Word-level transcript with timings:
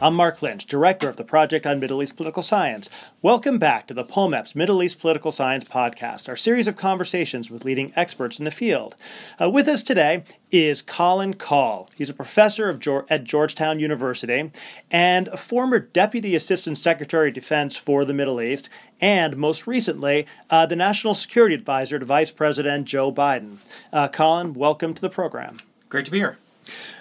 I'm 0.00 0.14
Mark 0.14 0.42
Lynch, 0.42 0.64
Director 0.64 1.08
of 1.08 1.16
the 1.16 1.24
Project 1.24 1.66
on 1.66 1.80
Middle 1.80 2.00
East 2.04 2.14
Political 2.14 2.44
Science. 2.44 2.88
Welcome 3.20 3.58
back 3.58 3.88
to 3.88 3.94
the 3.94 4.04
POMEPS 4.04 4.54
Middle 4.54 4.80
East 4.80 5.00
Political 5.00 5.32
Science 5.32 5.64
Podcast, 5.64 6.28
our 6.28 6.36
series 6.36 6.68
of 6.68 6.76
conversations 6.76 7.50
with 7.50 7.64
leading 7.64 7.92
experts 7.96 8.38
in 8.38 8.44
the 8.44 8.52
field. 8.52 8.94
Uh, 9.42 9.50
with 9.50 9.66
us 9.66 9.82
today 9.82 10.22
is 10.52 10.82
Colin 10.82 11.34
Kahl. 11.34 11.90
He's 11.96 12.08
a 12.08 12.14
professor 12.14 12.68
of 12.68 12.80
at 13.10 13.24
Georgetown 13.24 13.80
University 13.80 14.52
and 14.88 15.26
a 15.28 15.36
former 15.36 15.80
Deputy 15.80 16.36
Assistant 16.36 16.78
Secretary 16.78 17.30
of 17.30 17.34
Defense 17.34 17.76
for 17.76 18.04
the 18.04 18.14
Middle 18.14 18.40
East, 18.40 18.68
and 19.00 19.36
most 19.36 19.66
recently, 19.66 20.28
uh, 20.48 20.64
the 20.64 20.76
National 20.76 21.14
Security 21.14 21.56
Advisor 21.56 21.98
to 21.98 22.04
Vice 22.04 22.30
President 22.30 22.84
Joe 22.84 23.10
Biden. 23.10 23.56
Uh, 23.92 24.06
Colin, 24.06 24.54
welcome 24.54 24.94
to 24.94 25.02
the 25.02 25.10
program. 25.10 25.58
Great 25.88 26.04
to 26.04 26.12
be 26.12 26.18
here. 26.18 26.38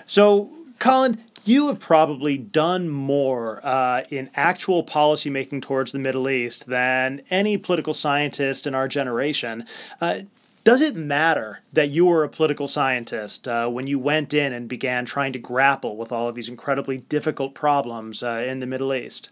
So, 0.08 0.50
Colin, 0.80 1.20
you 1.48 1.68
have 1.68 1.80
probably 1.80 2.38
done 2.38 2.90
more 2.90 3.66
uh, 3.66 4.04
in 4.10 4.30
actual 4.36 4.84
policymaking 4.84 5.62
towards 5.62 5.92
the 5.92 6.00
Middle 6.00 6.30
East 6.30 6.68
than 6.68 7.22
any 7.30 7.58
political 7.58 7.94
scientist 7.94 8.68
in 8.68 8.76
our 8.76 8.88
generation. 8.88 9.66
Uh, 10.02 10.22
does 10.64 10.82
it 10.82 10.96
matter 10.96 11.62
that 11.72 11.90
you 11.90 12.06
were 12.06 12.26
a 12.26 12.30
political 12.30 12.68
scientist 12.68 13.48
uh, 13.48 13.70
when 13.70 13.88
you 13.88 13.98
went 13.98 14.34
in 14.34 14.52
and 14.52 14.68
began 14.68 15.06
trying 15.06 15.32
to 15.32 15.40
grapple 15.40 15.96
with 15.96 16.12
all 16.12 16.28
of 16.28 16.36
these 16.36 16.50
incredibly 16.50 16.98
difficult 16.98 17.54
problems 17.54 18.22
uh, 18.22 18.44
in 18.46 18.60
the 18.60 18.66
Middle 18.66 18.94
East? 18.94 19.30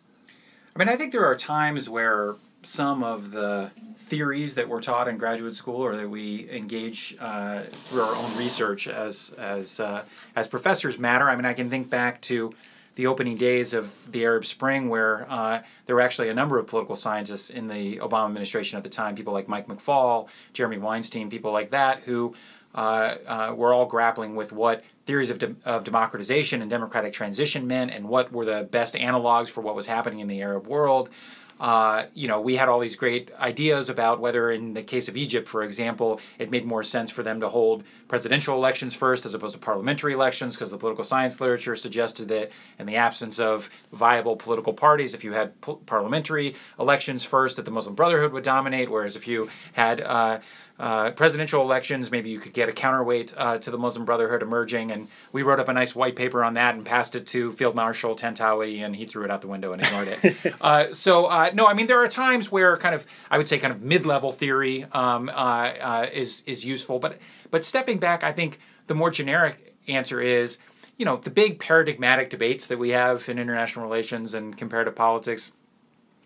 I 0.76 0.80
mean, 0.80 0.88
I 0.88 0.96
think 0.96 1.12
there 1.12 1.26
are 1.26 1.36
times 1.36 1.90
where 1.90 2.36
some 2.66 3.04
of 3.04 3.32
the 3.32 3.72
theories 4.00 4.56
that 4.56 4.70
we're 4.70 4.82
taught 4.82 5.08
in 5.08 5.18
graduate 5.18 5.56
school 5.56 5.82
or 5.82 5.96
that 5.96 6.10
we 6.10 6.50
engage 6.52 7.16
uh, 7.20 7.62
through 7.62 8.02
our 8.02 8.16
own 8.16 8.38
research 8.38 8.88
as 8.88 9.34
as 9.38 9.80
uh, 9.80 10.04
as 10.36 10.48
professors 10.48 11.00
matter. 11.00 11.30
I 11.30 11.36
mean, 11.36 11.46
I 11.46 11.54
can 11.54 11.70
think 11.70 11.90
back 11.90 12.22
to 12.22 12.54
the 12.96 13.08
opening 13.08 13.36
days 13.36 13.74
of 13.74 14.12
the 14.12 14.24
Arab 14.24 14.46
Spring, 14.46 14.90
where 14.90 15.26
uh, 15.30 15.62
there 15.86 15.96
were 15.96 16.02
actually 16.02 16.30
a 16.30 16.34
number 16.34 16.58
of 16.58 16.66
political 16.68 16.96
scientists 16.96 17.50
in 17.50 17.68
the 17.68 17.98
Obama 17.98 18.28
administration 18.28 18.78
at 18.78 18.84
the 18.84 18.90
time, 18.90 19.16
people 19.16 19.34
like 19.34 19.50
Mike 19.50 19.68
McFaul, 19.68 20.28
Jeremy 20.54 20.78
Weinstein, 20.78 21.30
people 21.30 21.52
like 21.52 21.72
that, 21.72 22.04
who 22.04 22.36
uh, 22.74 23.16
uh, 23.28 23.54
were 23.56 23.74
all 23.74 23.86
grappling 23.86 24.36
with 24.36 24.54
what 24.54 24.84
theories 25.06 25.30
of, 25.30 25.40
de- 25.40 25.56
of 25.66 25.84
democratization 25.84 26.62
and 26.62 26.70
democratic 26.70 27.14
transition 27.14 27.68
meant 27.68 27.92
and 27.92 28.08
what 28.08 28.32
were 28.32 28.46
the 28.46 28.64
best 28.64 28.96
analogs 28.96 29.50
for 29.50 29.62
what 29.62 29.76
was 29.76 29.88
happening 29.88 30.20
in 30.20 30.28
the 30.28 30.42
Arab 30.42 30.66
world. 30.66 31.10
Uh, 31.58 32.06
you 32.14 32.28
know, 32.28 32.42
we 32.42 32.58
had 32.58 32.68
all 32.68 32.80
these 32.80 32.98
great 32.98 33.32
ideas 33.40 33.88
about 33.88 34.20
whether, 34.20 34.52
in 34.52 34.74
the 34.74 34.84
case 34.84 35.08
of 35.08 35.16
Egypt, 35.16 35.48
for 35.48 35.64
example, 35.64 36.20
it 36.38 36.52
made 36.52 36.66
more 36.66 36.84
sense 36.84 37.10
for 37.10 37.24
them 37.24 37.40
to 37.40 37.48
hold 37.48 37.84
presidential 38.10 38.56
elections 38.56 38.94
first 38.94 39.26
as 39.26 39.34
opposed 39.34 39.54
to 39.54 39.60
parliamentary 39.60 40.12
elections, 40.12 40.56
because 40.56 40.70
the 40.70 40.78
political 40.78 41.06
science 41.06 41.40
literature 41.40 41.76
suggested 41.76 42.28
that, 42.28 42.52
in 42.78 42.86
the 42.86 42.98
absence 42.98 43.40
of 43.40 43.70
viable 43.94 44.36
political 44.36 44.74
parties, 44.74 45.14
if 45.14 45.24
you 45.24 45.32
had 45.32 45.54
parliamentary 45.86 46.56
elections 46.78 47.24
first, 47.24 47.56
that 47.56 47.64
the 47.64 47.72
Muslim 47.72 47.96
Brotherhood 47.96 48.34
would 48.34 48.44
dominate, 48.44 48.92
whereas 48.92 49.16
if 49.16 49.26
you 49.26 49.50
had 49.74 50.02
uh, 50.02 50.40
uh, 50.78 51.12
presidential 51.12 51.62
elections, 51.62 52.12
maybe 52.12 52.30
you 52.30 52.40
could 52.40 52.52
get 52.52 52.68
a 52.68 52.74
counterweight 52.74 53.34
uh, 53.38 53.58
to 53.60 53.72
the 53.72 53.78
Muslim 53.78 54.04
Brotherhood 54.04 54.42
emerging. 54.42 54.92
And 54.92 55.08
we 55.32 55.42
wrote 55.42 55.60
up 55.60 55.70
a 55.70 55.74
nice 55.74 55.96
white 55.96 56.16
paper 56.16 56.44
on 56.44 56.56
that 56.56 56.76
and 56.76 56.86
passed 56.86 57.16
it 57.16 57.26
to 57.28 57.54
Field 57.54 57.76
Marshal 57.76 58.16
Tantawi, 58.16 58.84
and 58.84 58.96
he 58.96 59.06
threw 59.06 59.24
it 59.24 59.32
out 59.32 59.42
the 59.42 59.48
window 59.48 59.72
and 59.72 59.82
ignored 59.82 60.08
it. 60.08 60.54
uh, 60.62 60.94
so, 60.94 61.28
uh, 61.28 61.52
no, 61.54 61.66
I 61.66 61.74
mean, 61.74 61.88
there 61.88 62.02
are 62.02 62.08
times 62.08 62.52
where 62.52 62.76
kind 62.78 62.94
of, 62.94 63.06
I 63.32 63.38
would 63.38 63.48
say, 63.48 63.58
kind 63.58 63.74
of 63.74 63.82
mid 63.82 64.06
level 64.06 64.32
theory 64.32 64.86
um, 64.92 65.30
uh, 65.30 65.32
uh, 65.32 66.08
is, 66.12 66.44
is 66.46 66.66
useful. 66.66 67.00
But, 67.00 67.20
but 67.52 67.64
stepping 67.64 67.98
back, 67.98 68.24
I 68.24 68.34
think 68.34 68.60
the 68.88 68.96
more 68.96 69.12
generic 69.12 69.78
answer 69.88 70.20
is, 70.20 70.58
you 70.98 71.06
know, 71.06 71.16
the 71.18 71.30
big 71.30 71.60
paradigmatic 71.60 72.30
debates 72.30 72.68
that 72.68 72.80
we 72.80 72.90
have 72.90 73.28
in 73.30 73.40
international 73.40 73.86
relations 73.86 74.34
and 74.34 74.56
comparative 74.58 74.96
politics 74.96 75.52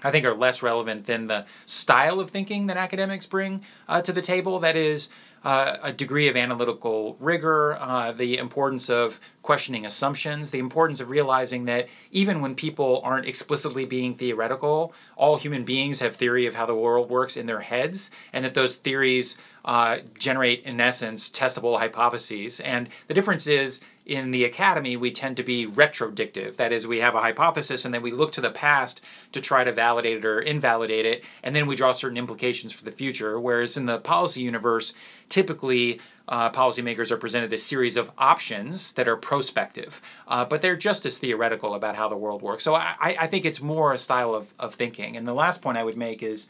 I 0.03 0.11
think 0.11 0.25
are 0.25 0.35
less 0.35 0.61
relevant 0.61 1.05
than 1.05 1.27
the 1.27 1.45
style 1.65 2.19
of 2.19 2.29
thinking 2.29 2.67
that 2.67 2.77
academics 2.77 3.25
bring 3.25 3.63
uh, 3.87 4.01
to 4.01 4.13
the 4.13 4.21
table. 4.21 4.59
That 4.59 4.75
is, 4.75 5.09
uh, 5.43 5.77
a 5.81 5.93
degree 5.93 6.27
of 6.27 6.35
analytical 6.35 7.15
rigor, 7.19 7.77
uh, 7.79 8.11
the 8.11 8.37
importance 8.37 8.89
of 8.89 9.19
questioning 9.41 9.85
assumptions, 9.85 10.51
the 10.51 10.59
importance 10.59 10.99
of 10.99 11.09
realizing 11.09 11.65
that 11.65 11.87
even 12.11 12.41
when 12.41 12.55
people 12.55 13.01
aren't 13.03 13.25
explicitly 13.25 13.85
being 13.85 14.15
theoretical, 14.15 14.93
all 15.15 15.37
human 15.37 15.63
beings 15.63 15.99
have 15.99 16.15
theory 16.15 16.45
of 16.45 16.55
how 16.55 16.65
the 16.65 16.75
world 16.75 17.09
works 17.09 17.37
in 17.37 17.45
their 17.45 17.61
heads, 17.61 18.11
and 18.33 18.43
that 18.43 18.53
those 18.53 18.75
theories 18.75 19.37
uh, 19.63 19.99
generate, 20.17 20.63
in 20.63 20.79
essence, 20.81 21.29
testable 21.29 21.79
hypotheses. 21.79 22.59
And 22.59 22.89
the 23.07 23.13
difference 23.13 23.47
is 23.47 23.79
in 24.09 24.31
the 24.31 24.43
academy, 24.43 24.97
we 24.97 25.11
tend 25.11 25.37
to 25.37 25.43
be 25.43 25.67
retrodictive. 25.67 26.55
That 26.55 26.71
is, 26.71 26.87
we 26.87 26.97
have 26.97 27.13
a 27.13 27.21
hypothesis 27.21 27.85
and 27.85 27.93
then 27.93 28.01
we 28.01 28.11
look 28.11 28.31
to 28.33 28.41
the 28.41 28.49
past 28.49 29.01
to 29.33 29.39
try 29.39 29.63
to 29.63 29.71
validate 29.71 30.17
it 30.17 30.25
or 30.25 30.39
invalidate 30.41 31.05
it, 31.05 31.23
and 31.43 31.55
then 31.55 31.67
we 31.67 31.75
draw 31.75 31.91
certain 31.91 32.17
implications 32.17 32.73
for 32.73 32.83
the 32.83 32.91
future. 32.91 33.39
Whereas 33.39 33.77
in 33.77 33.85
the 33.85 33.99
policy 33.99 34.41
universe, 34.41 34.93
typically 35.29 35.99
uh, 36.27 36.49
policymakers 36.49 37.11
are 37.11 37.17
presented 37.17 37.53
a 37.53 37.57
series 37.59 37.95
of 37.95 38.11
options 38.17 38.93
that 38.93 39.07
are 39.07 39.15
prospective, 39.15 40.01
uh, 40.27 40.43
but 40.43 40.63
they're 40.63 40.75
just 40.75 41.05
as 41.05 41.19
theoretical 41.19 41.75
about 41.75 41.95
how 41.95 42.09
the 42.09 42.17
world 42.17 42.41
works. 42.41 42.63
So 42.63 42.73
I, 42.73 42.95
I 42.99 43.27
think 43.27 43.45
it's 43.45 43.61
more 43.61 43.93
a 43.93 43.99
style 43.99 44.33
of, 44.33 44.51
of 44.57 44.73
thinking. 44.73 45.17
And 45.17 45.27
the 45.27 45.33
last 45.33 45.61
point 45.61 45.77
I 45.77 45.83
would 45.83 45.97
make 45.97 46.23
is 46.23 46.47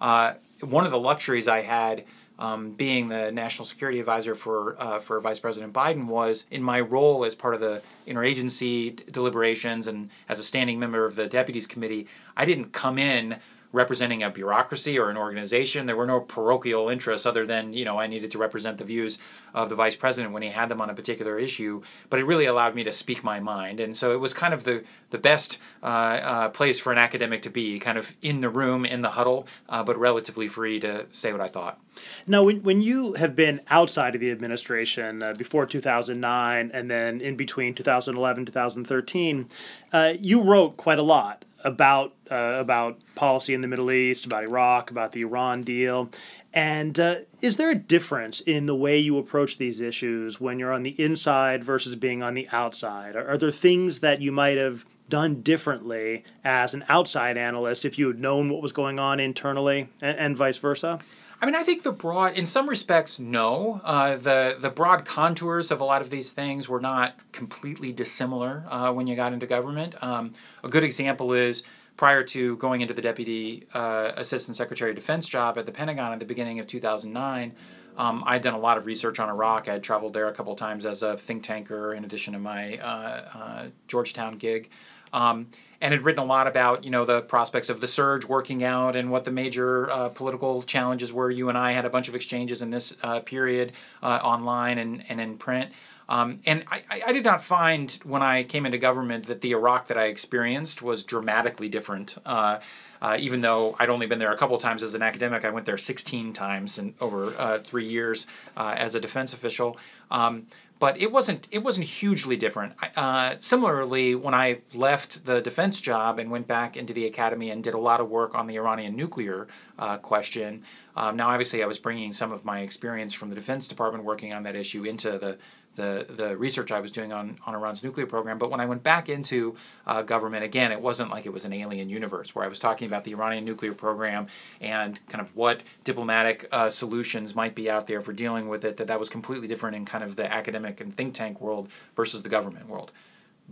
uh, 0.00 0.34
one 0.60 0.84
of 0.84 0.92
the 0.92 0.98
luxuries 0.98 1.48
I 1.48 1.62
had 1.62 2.04
um, 2.38 2.72
being 2.72 3.08
the 3.08 3.32
national 3.32 3.66
security 3.66 3.98
advisor 3.98 4.34
for 4.34 4.80
uh, 4.80 5.00
for 5.00 5.20
Vice 5.20 5.38
President 5.38 5.72
Biden 5.72 6.06
was 6.06 6.44
in 6.50 6.62
my 6.62 6.80
role 6.80 7.24
as 7.24 7.34
part 7.34 7.54
of 7.54 7.60
the 7.60 7.82
interagency 8.06 9.10
deliberations 9.10 9.86
and 9.86 10.10
as 10.28 10.38
a 10.38 10.44
standing 10.44 10.78
member 10.78 11.04
of 11.04 11.16
the 11.16 11.26
deputies 11.26 11.66
committee. 11.66 12.06
I 12.36 12.44
didn't 12.44 12.72
come 12.72 12.98
in 12.98 13.38
representing 13.72 14.22
a 14.22 14.30
bureaucracy 14.30 14.98
or 14.98 15.10
an 15.10 15.16
organization. 15.16 15.86
There 15.86 15.96
were 15.96 16.06
no 16.06 16.20
parochial 16.20 16.88
interests 16.88 17.26
other 17.26 17.46
than, 17.46 17.72
you 17.72 17.84
know, 17.84 17.98
I 17.98 18.06
needed 18.06 18.30
to 18.32 18.38
represent 18.38 18.78
the 18.78 18.84
views 18.84 19.18
of 19.54 19.68
the 19.68 19.74
vice 19.74 19.96
president 19.96 20.32
when 20.32 20.42
he 20.42 20.48
had 20.48 20.68
them 20.68 20.80
on 20.80 20.88
a 20.88 20.94
particular 20.94 21.38
issue. 21.38 21.82
But 22.08 22.20
it 22.20 22.24
really 22.24 22.46
allowed 22.46 22.74
me 22.74 22.84
to 22.84 22.92
speak 22.92 23.22
my 23.22 23.40
mind. 23.40 23.80
And 23.80 23.96
so 23.96 24.12
it 24.12 24.20
was 24.20 24.32
kind 24.32 24.54
of 24.54 24.64
the, 24.64 24.84
the 25.10 25.18
best 25.18 25.58
uh, 25.82 25.86
uh, 25.86 26.48
place 26.48 26.78
for 26.78 26.92
an 26.92 26.98
academic 26.98 27.42
to 27.42 27.50
be, 27.50 27.78
kind 27.78 27.98
of 27.98 28.16
in 28.22 28.40
the 28.40 28.48
room, 28.48 28.84
in 28.84 29.02
the 29.02 29.10
huddle, 29.10 29.46
uh, 29.68 29.82
but 29.82 29.98
relatively 29.98 30.48
free 30.48 30.80
to 30.80 31.06
say 31.10 31.32
what 31.32 31.40
I 31.40 31.48
thought. 31.48 31.78
Now, 32.26 32.44
when, 32.44 32.62
when 32.62 32.80
you 32.80 33.14
have 33.14 33.34
been 33.34 33.60
outside 33.68 34.14
of 34.14 34.20
the 34.20 34.30
administration 34.30 35.22
uh, 35.22 35.34
before 35.36 35.66
2009 35.66 36.70
and 36.72 36.90
then 36.90 37.20
in 37.20 37.36
between 37.36 37.74
2011 37.74 38.46
2013, 38.46 39.48
uh, 39.92 40.14
you 40.18 40.40
wrote 40.40 40.76
quite 40.76 40.98
a 40.98 41.02
lot 41.02 41.44
about 41.64 42.14
uh, 42.30 42.56
about 42.58 42.98
policy 43.14 43.54
in 43.54 43.60
the 43.60 43.68
Middle 43.68 43.90
East, 43.90 44.24
about 44.24 44.44
Iraq, 44.44 44.90
about 44.90 45.12
the 45.12 45.22
Iran 45.22 45.60
deal. 45.60 46.10
And 46.54 46.98
uh, 46.98 47.16
is 47.42 47.56
there 47.56 47.70
a 47.70 47.74
difference 47.74 48.40
in 48.40 48.66
the 48.66 48.74
way 48.74 48.98
you 48.98 49.18
approach 49.18 49.58
these 49.58 49.80
issues 49.80 50.40
when 50.40 50.58
you're 50.58 50.72
on 50.72 50.82
the 50.82 51.00
inside 51.00 51.62
versus 51.62 51.96
being 51.96 52.22
on 52.22 52.34
the 52.34 52.48
outside? 52.52 53.16
Are, 53.16 53.28
are 53.28 53.38
there 53.38 53.50
things 53.50 53.98
that 54.00 54.20
you 54.20 54.32
might 54.32 54.56
have 54.56 54.86
done 55.08 55.42
differently 55.42 56.24
as 56.44 56.74
an 56.74 56.84
outside 56.88 57.36
analyst 57.36 57.84
if 57.84 57.98
you 57.98 58.06
had 58.08 58.18
known 58.18 58.50
what 58.50 58.62
was 58.62 58.72
going 58.72 58.98
on 58.98 59.20
internally, 59.20 59.88
and, 60.00 60.18
and 60.18 60.36
vice 60.36 60.58
versa? 60.58 61.00
I 61.40 61.46
mean, 61.46 61.54
I 61.54 61.62
think 61.62 61.84
the 61.84 61.92
broad, 61.92 62.34
in 62.34 62.46
some 62.46 62.68
respects, 62.68 63.18
no. 63.18 63.80
Uh, 63.84 64.16
the 64.16 64.56
the 64.58 64.70
broad 64.70 65.04
contours 65.04 65.70
of 65.70 65.80
a 65.80 65.84
lot 65.84 66.02
of 66.02 66.10
these 66.10 66.32
things 66.32 66.68
were 66.68 66.80
not 66.80 67.14
completely 67.30 67.92
dissimilar 67.92 68.64
uh, 68.68 68.92
when 68.92 69.06
you 69.06 69.14
got 69.14 69.32
into 69.32 69.46
government. 69.46 69.94
Um, 70.02 70.34
a 70.64 70.68
good 70.68 70.82
example 70.82 71.32
is 71.32 71.62
prior 71.96 72.24
to 72.24 72.56
going 72.56 72.80
into 72.80 72.94
the 72.94 73.02
deputy 73.02 73.66
uh, 73.72 74.12
assistant 74.16 74.56
secretary 74.56 74.90
of 74.90 74.96
defense 74.96 75.28
job 75.28 75.58
at 75.58 75.66
the 75.66 75.72
Pentagon 75.72 76.12
at 76.12 76.18
the 76.18 76.26
beginning 76.26 76.58
of 76.58 76.66
2009. 76.66 77.54
Um, 77.96 78.22
I'd 78.26 78.42
done 78.42 78.54
a 78.54 78.58
lot 78.58 78.78
of 78.78 78.86
research 78.86 79.18
on 79.18 79.28
Iraq. 79.28 79.68
I 79.68 79.74
had 79.74 79.82
traveled 79.82 80.14
there 80.14 80.28
a 80.28 80.32
couple 80.32 80.54
times 80.54 80.86
as 80.86 81.02
a 81.02 81.18
think 81.18 81.42
tanker, 81.42 81.92
in 81.92 82.04
addition 82.04 82.32
to 82.32 82.38
my 82.38 82.78
uh, 82.78 83.28
uh, 83.34 83.66
Georgetown 83.88 84.38
gig. 84.38 84.70
Um, 85.12 85.48
and 85.80 85.94
had 85.94 86.04
written 86.04 86.22
a 86.22 86.26
lot 86.26 86.46
about 86.46 86.84
you 86.84 86.90
know 86.90 87.04
the 87.04 87.22
prospects 87.22 87.68
of 87.68 87.80
the 87.80 87.88
surge 87.88 88.24
working 88.24 88.64
out 88.64 88.96
and 88.96 89.10
what 89.10 89.24
the 89.24 89.30
major 89.30 89.90
uh, 89.90 90.08
political 90.08 90.62
challenges 90.62 91.12
were. 91.12 91.30
You 91.30 91.48
and 91.48 91.56
I 91.56 91.72
had 91.72 91.84
a 91.84 91.90
bunch 91.90 92.08
of 92.08 92.14
exchanges 92.14 92.62
in 92.62 92.70
this 92.70 92.94
uh, 93.02 93.20
period 93.20 93.72
uh, 94.02 94.20
online 94.22 94.78
and, 94.78 95.04
and 95.08 95.20
in 95.20 95.38
print. 95.38 95.70
Um, 96.10 96.40
and 96.46 96.64
I, 96.70 97.02
I, 97.06 97.12
did 97.12 97.22
not 97.22 97.44
find 97.44 97.92
when 98.02 98.22
I 98.22 98.42
came 98.42 98.64
into 98.64 98.78
government 98.78 99.26
that 99.26 99.42
the 99.42 99.50
Iraq 99.50 99.88
that 99.88 99.98
I 99.98 100.06
experienced 100.06 100.80
was 100.80 101.04
dramatically 101.04 101.68
different. 101.68 102.16
Uh, 102.24 102.60
uh, 103.02 103.18
even 103.20 103.42
though 103.42 103.76
I'd 103.78 103.90
only 103.90 104.06
been 104.06 104.18
there 104.18 104.32
a 104.32 104.36
couple 104.38 104.56
times 104.56 104.82
as 104.82 104.94
an 104.94 105.02
academic, 105.02 105.44
I 105.44 105.50
went 105.50 105.66
there 105.66 105.76
16 105.76 106.32
times 106.32 106.78
in 106.78 106.94
over 106.98 107.34
uh, 107.38 107.58
three 107.58 107.86
years 107.86 108.26
as 108.56 108.94
a 108.94 109.00
defense 109.00 109.34
official. 109.34 109.76
Um, 110.10 110.46
but 110.78 111.00
it 111.00 111.10
wasn't 111.10 111.48
it 111.50 111.58
wasn't 111.58 111.86
hugely 111.86 112.36
different. 112.36 112.74
Uh, 112.96 113.34
similarly, 113.40 114.14
when 114.14 114.34
I 114.34 114.60
left 114.74 115.24
the 115.24 115.40
defense 115.40 115.80
job 115.80 116.18
and 116.18 116.30
went 116.30 116.46
back 116.46 116.76
into 116.76 116.92
the 116.92 117.06
academy 117.06 117.50
and 117.50 117.64
did 117.64 117.74
a 117.74 117.78
lot 117.78 118.00
of 118.00 118.08
work 118.08 118.34
on 118.34 118.46
the 118.46 118.56
Iranian 118.56 118.96
nuclear 118.96 119.48
uh, 119.78 119.98
question, 119.98 120.64
Um, 120.98 121.14
now, 121.16 121.28
obviously, 121.30 121.62
I 121.62 121.66
was 121.66 121.78
bringing 121.78 122.12
some 122.12 122.32
of 122.32 122.44
my 122.44 122.60
experience 122.60 123.14
from 123.14 123.28
the 123.28 123.36
Defense 123.36 123.68
Department 123.68 124.02
working 124.04 124.32
on 124.32 124.42
that 124.42 124.56
issue 124.56 124.84
into 124.84 125.10
the 125.18 125.38
the, 125.74 126.06
the 126.08 126.36
research 126.36 126.72
I 126.72 126.80
was 126.80 126.90
doing 126.90 127.12
on, 127.12 127.38
on 127.46 127.54
Iran's 127.54 127.84
nuclear 127.84 128.06
program. 128.06 128.38
But 128.38 128.50
when 128.50 128.60
I 128.60 128.66
went 128.66 128.82
back 128.82 129.08
into 129.08 129.56
uh, 129.86 130.02
government, 130.02 130.44
again, 130.44 130.72
it 130.72 130.80
wasn't 130.80 131.10
like 131.10 131.24
it 131.24 131.32
was 131.32 131.44
an 131.44 131.52
alien 131.52 131.88
universe 131.88 132.34
where 132.34 132.44
I 132.44 132.48
was 132.48 132.58
talking 132.58 132.86
about 132.86 133.04
the 133.04 133.12
Iranian 133.12 133.44
nuclear 133.44 133.74
program 133.74 134.26
and 134.60 134.98
kind 135.08 135.20
of 135.20 135.34
what 135.36 135.62
diplomatic 135.84 136.48
uh, 136.50 136.70
solutions 136.70 137.34
might 137.34 137.54
be 137.54 137.70
out 137.70 137.86
there 137.86 138.00
for 138.00 138.12
dealing 138.12 138.48
with 138.48 138.64
it, 138.64 138.76
that 138.76 138.88
that 138.88 138.98
was 138.98 139.08
completely 139.08 139.46
different 139.46 139.76
in 139.76 139.84
kind 139.84 140.02
of 140.02 140.16
the 140.16 140.30
academic 140.32 140.80
and 140.80 140.94
think 140.94 141.14
tank 141.14 141.40
world 141.40 141.68
versus 141.94 142.22
the 142.22 142.28
government 142.28 142.68
world. 142.68 142.90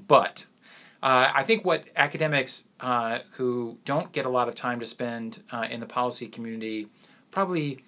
But 0.08 0.46
uh, 1.02 1.30
I 1.34 1.44
think 1.44 1.64
what 1.64 1.84
academics 1.94 2.64
uh, 2.80 3.20
who 3.32 3.78
don't 3.84 4.10
get 4.12 4.26
a 4.26 4.30
lot 4.30 4.48
of 4.48 4.54
time 4.54 4.80
to 4.80 4.86
spend 4.86 5.42
uh, 5.52 5.66
in 5.70 5.80
the 5.80 5.86
policy 5.86 6.26
community 6.26 6.88
probably 7.30 7.84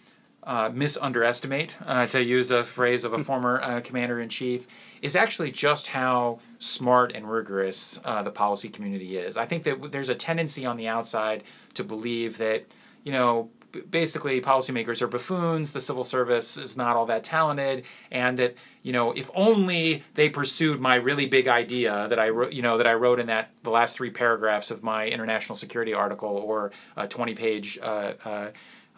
uh, 0.48 0.70
misunderestimate, 0.70 1.74
uh, 1.86 2.06
to 2.06 2.24
use 2.24 2.50
a 2.50 2.64
phrase 2.64 3.04
of 3.04 3.12
a 3.12 3.22
former 3.24 3.60
uh, 3.62 3.80
commander 3.82 4.18
in 4.18 4.30
chief, 4.30 4.66
is 5.02 5.14
actually 5.14 5.52
just 5.52 5.88
how 5.88 6.40
smart 6.58 7.12
and 7.14 7.30
rigorous 7.30 8.00
uh, 8.04 8.22
the 8.22 8.30
policy 8.30 8.70
community 8.70 9.18
is. 9.18 9.36
I 9.36 9.44
think 9.44 9.62
that 9.64 9.92
there's 9.92 10.08
a 10.08 10.14
tendency 10.14 10.64
on 10.64 10.78
the 10.78 10.88
outside 10.88 11.44
to 11.74 11.84
believe 11.84 12.38
that, 12.38 12.64
you 13.04 13.12
know, 13.12 13.50
basically 13.90 14.40
policymakers 14.40 15.02
are 15.02 15.06
buffoons 15.06 15.72
the 15.72 15.80
civil 15.80 16.02
service 16.02 16.56
is 16.56 16.74
not 16.74 16.96
all 16.96 17.04
that 17.04 17.22
talented 17.22 17.84
and 18.10 18.38
that 18.38 18.54
you 18.82 18.92
know 18.92 19.12
if 19.12 19.30
only 19.34 20.02
they 20.14 20.30
pursued 20.30 20.80
my 20.80 20.94
really 20.94 21.26
big 21.26 21.48
idea 21.48 22.06
that 22.08 22.18
i 22.18 22.30
wrote 22.30 22.50
you 22.50 22.62
know 22.62 22.78
that 22.78 22.86
i 22.86 22.94
wrote 22.94 23.20
in 23.20 23.26
that 23.26 23.50
the 23.64 23.70
last 23.70 23.94
three 23.94 24.10
paragraphs 24.10 24.70
of 24.70 24.82
my 24.82 25.06
international 25.06 25.54
security 25.54 25.92
article 25.92 26.30
or 26.30 26.72
a 26.96 27.06
20 27.06 27.34
page 27.34 27.78
uh, 27.82 28.14
uh, 28.24 28.48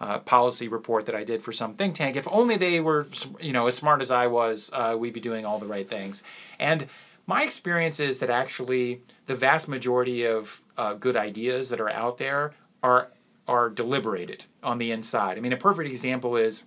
uh, 0.01 0.19
policy 0.21 0.67
report 0.67 1.07
that 1.07 1.15
I 1.15 1.25
did 1.25 1.43
for 1.43 1.53
some 1.53 1.75
think 1.75 1.95
tank. 1.95 2.17
If 2.17 2.27
only 2.31 2.57
they 2.57 2.81
were, 2.81 3.07
you 3.41 3.53
know, 3.53 3.67
as 3.67 3.77
smart 3.77 4.01
as 4.01 4.11
I 4.11 4.27
was, 4.27 4.71
uh, 4.73 4.97
we'd 4.99 5.13
be 5.13 5.21
doing 5.21 5.45
all 5.45 5.59
the 5.59 5.67
right 5.67 5.89
things. 5.89 6.23
And 6.59 6.89
my 7.27 7.43
experience 7.43 8.01
is 8.01 8.19
that 8.21 8.31
actually 8.31 9.03
the 9.27 9.37
vast 9.37 9.69
majority 9.69 10.25
of 10.25 10.63
uh, 10.77 10.95
good 10.95 11.17
ideas 11.17 11.69
that 11.69 11.81
are 11.81 11.91
out 11.91 12.19
there 12.19 12.55
are 12.83 13.11
are 13.47 13.69
deliberated 13.69 14.45
on 14.63 14.79
the 14.79 14.93
inside. 14.93 15.37
I 15.37 15.41
mean, 15.41 15.53
a 15.53 15.57
perfect 15.57 15.91
example 15.91 16.37
is 16.37 16.65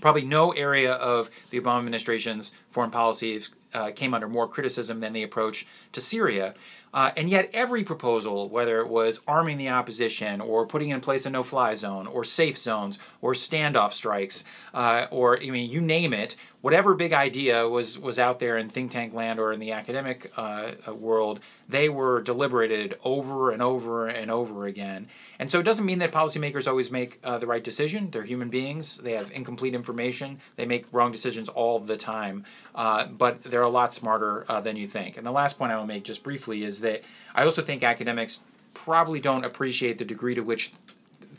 probably 0.00 0.22
no 0.22 0.52
area 0.52 0.92
of 0.92 1.30
the 1.50 1.60
Obama 1.60 1.78
administration's 1.80 2.52
foreign 2.70 2.90
policy 2.90 3.42
uh, 3.74 3.90
came 3.94 4.14
under 4.14 4.28
more 4.28 4.48
criticism 4.48 5.00
than 5.00 5.12
the 5.12 5.22
approach 5.22 5.66
to 5.92 6.00
Syria. 6.00 6.54
Uh, 6.98 7.12
and 7.16 7.30
yet, 7.30 7.48
every 7.52 7.84
proposal, 7.84 8.48
whether 8.48 8.80
it 8.80 8.88
was 8.88 9.20
arming 9.24 9.56
the 9.56 9.68
opposition 9.68 10.40
or 10.40 10.66
putting 10.66 10.88
in 10.88 11.00
place 11.00 11.24
a 11.24 11.30
no 11.30 11.44
fly 11.44 11.72
zone 11.72 12.08
or 12.08 12.24
safe 12.24 12.58
zones 12.58 12.98
or 13.22 13.34
standoff 13.34 13.92
strikes, 13.92 14.42
uh, 14.74 15.06
or 15.12 15.40
I 15.40 15.48
mean, 15.50 15.70
you 15.70 15.80
name 15.80 16.12
it, 16.12 16.34
whatever 16.60 16.94
big 16.94 17.12
idea 17.12 17.68
was, 17.68 18.00
was 18.00 18.18
out 18.18 18.40
there 18.40 18.58
in 18.58 18.68
think 18.68 18.90
tank 18.90 19.14
land 19.14 19.38
or 19.38 19.52
in 19.52 19.60
the 19.60 19.70
academic 19.70 20.32
uh, 20.36 20.72
uh 20.88 20.92
world, 20.92 21.38
they 21.68 21.88
were 21.88 22.20
deliberated 22.20 22.98
over 23.04 23.52
and 23.52 23.62
over 23.62 24.08
and 24.08 24.28
over 24.28 24.66
again. 24.66 25.06
And 25.38 25.48
so 25.48 25.60
it 25.60 25.62
doesn't 25.62 25.86
mean 25.86 26.00
that 26.00 26.10
policymakers 26.10 26.66
always 26.66 26.90
make 26.90 27.20
uh, 27.22 27.38
the 27.38 27.46
right 27.46 27.62
decision. 27.62 28.10
They're 28.10 28.24
human 28.24 28.48
beings, 28.48 28.96
they 28.96 29.12
have 29.12 29.30
incomplete 29.30 29.72
information, 29.72 30.40
they 30.56 30.66
make 30.66 30.86
wrong 30.90 31.12
decisions 31.12 31.48
all 31.48 31.78
the 31.78 31.96
time, 31.96 32.44
uh, 32.74 33.06
but 33.06 33.44
they're 33.44 33.62
a 33.62 33.68
lot 33.68 33.94
smarter 33.94 34.44
than 34.64 34.74
you 34.74 34.88
think. 34.88 35.16
And 35.16 35.24
the 35.24 35.30
last 35.30 35.58
point 35.58 35.70
I 35.70 35.78
will 35.78 35.86
make 35.86 36.02
just 36.02 36.24
briefly 36.24 36.64
is 36.64 36.80
that 36.80 36.87
I 37.34 37.44
also 37.44 37.62
think 37.62 37.82
academics 37.82 38.40
probably 38.74 39.20
don't 39.20 39.44
appreciate 39.44 39.98
the 39.98 40.04
degree 40.04 40.34
to 40.34 40.40
which 40.42 40.72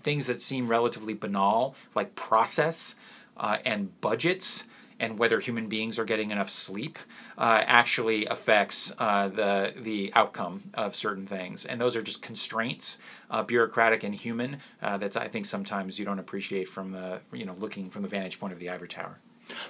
things 0.01 0.28
that 0.28 0.42
seem 0.42 0.68
relatively 0.68 1.13
banal, 1.13 1.75
like 1.96 2.16
process 2.16 2.96
uh, 3.38 3.57
and 3.66 4.00
budgets, 4.01 4.63
and 5.00 5.18
whether 5.18 5.40
human 5.40 5.68
beings 5.68 5.98
are 5.98 6.04
getting 6.04 6.31
enough 6.31 6.50
sleep, 6.50 7.00
uh, 7.38 7.63
actually 7.66 8.25
affects 8.25 8.94
uh, 9.00 9.30
the 9.30 9.74
the 9.78 10.12
outcome 10.13 10.63
of 10.74 10.96
certain 10.96 11.25
things. 11.25 11.66
And 11.66 11.80
those 11.80 11.95
are 11.95 12.02
just 12.02 12.22
constraints, 12.22 12.98
uh, 13.31 13.44
bureaucratic 13.44 14.04
and 14.04 14.13
human. 14.13 14.57
Uh, 14.81 14.98
that's 14.98 15.16
I 15.16 15.28
think 15.28 15.45
sometimes 15.45 16.00
you 16.00 16.06
don't 16.06 16.19
appreciate 16.19 16.68
from 16.68 16.92
the 16.92 17.22
you 17.31 17.45
know 17.45 17.56
looking 17.57 17.90
from 17.90 18.02
the 18.02 18.10
vantage 18.10 18.40
point 18.40 18.54
of 18.54 18.60
the 18.60 18.69
ivory 18.69 18.90
tower. 18.90 19.19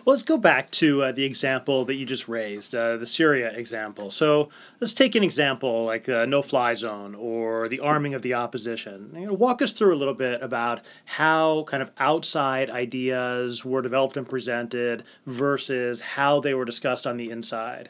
Well, 0.03 0.13
let's 0.15 0.23
go 0.23 0.37
back 0.37 0.71
to 0.71 1.03
uh, 1.03 1.11
the 1.11 1.23
example 1.23 1.85
that 1.85 1.95
you 1.95 2.05
just 2.05 2.27
raised, 2.27 2.75
uh, 2.75 2.97
the 2.97 3.05
Syria 3.05 3.51
example. 3.51 4.11
So 4.11 4.49
let's 4.79 4.93
take 4.93 5.15
an 5.15 5.23
example 5.23 5.85
like 5.85 6.05
the 6.05 6.25
no 6.25 6.41
fly 6.41 6.73
zone 6.73 7.15
or 7.15 7.67
the 7.67 7.79
arming 7.79 8.13
of 8.13 8.21
the 8.21 8.33
opposition. 8.33 9.11
You 9.15 9.27
know, 9.27 9.33
walk 9.33 9.61
us 9.61 9.71
through 9.71 9.93
a 9.93 9.97
little 9.97 10.13
bit 10.13 10.41
about 10.41 10.81
how 11.05 11.63
kind 11.63 11.81
of 11.81 11.91
outside 11.97 12.69
ideas 12.69 13.63
were 13.63 13.81
developed 13.81 14.17
and 14.17 14.27
presented 14.27 15.03
versus 15.25 16.01
how 16.01 16.39
they 16.39 16.53
were 16.53 16.65
discussed 16.65 17.07
on 17.07 17.17
the 17.17 17.29
inside. 17.29 17.89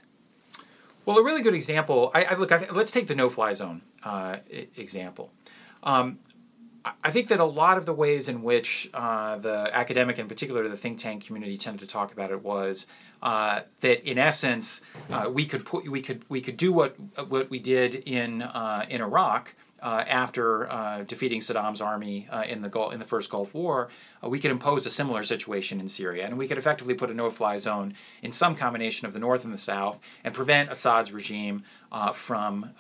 Well, 1.06 1.18
a 1.18 1.24
really 1.24 1.42
good 1.42 1.56
example, 1.56 2.12
I, 2.14 2.26
I 2.26 2.36
look, 2.36 2.52
I, 2.52 2.68
let's 2.72 2.92
take 2.92 3.08
the 3.08 3.16
no 3.16 3.30
fly 3.30 3.54
zone 3.54 3.82
uh, 4.04 4.38
example. 4.78 5.32
Um, 5.82 6.20
I 7.04 7.12
think 7.12 7.28
that 7.30 7.40
a 7.40 7.46
lot 7.46 7.78
of 7.78 7.86
the 7.86 7.94
ways 7.94 8.30
in 8.30 8.44
which 8.44 8.90
uh, 8.94 9.38
the 9.38 9.70
academic, 9.74 10.20
in 10.20 10.28
particular 10.28 10.68
the 10.68 10.78
think 10.78 11.00
tank 11.00 11.26
community, 11.26 11.58
tended 11.58 11.82
to 11.82 11.88
talk 11.88 12.12
about 12.12 12.32
it 12.32 12.44
was 12.44 12.88
uh, 13.22 13.62
that, 13.82 14.08
in 14.10 14.18
essence, 14.18 14.82
uh, 15.10 15.30
we 15.32 15.46
could 15.46 15.66
put 15.66 15.90
we 15.90 16.02
could 16.02 16.24
we 16.30 16.42
could 16.42 16.58
do 16.58 16.72
what 16.72 16.96
what 17.28 17.50
we 17.50 17.60
did 17.60 17.96
in 17.96 18.42
uh, 18.42 18.86
in 18.90 19.02
Iraq. 19.02 19.56
Uh, 19.82 20.04
after 20.10 20.70
uh, 20.70 21.04
defeating 21.04 21.40
Saddam's 21.40 21.80
army 21.80 22.28
in 22.46 22.62
the 22.62 22.68
Gulf, 22.68 22.92
in 22.92 23.00
the 23.00 23.06
first 23.06 23.30
Gulf 23.30 23.54
War, 23.54 23.88
we 24.22 24.38
could 24.38 24.52
impose 24.52 24.86
a 24.86 24.90
similar 24.90 25.24
situation 25.24 25.80
in 25.80 25.88
Syria, 25.88 26.26
and 26.26 26.38
we 26.38 26.50
could 26.50 26.58
effectively 26.58 26.94
put 26.94 27.10
a 27.10 27.14
no-fly 27.14 27.56
zone 27.56 27.94
in 28.22 28.34
some 28.34 28.56
combination 28.56 29.08
of 29.08 29.14
the 29.14 29.20
north 29.20 29.46
and 29.46 29.54
the 29.54 29.58
south, 29.58 30.02
and 30.22 30.34
prevent 30.34 30.70
Assad's 30.70 31.14
regime 31.14 31.64
from 32.14 32.72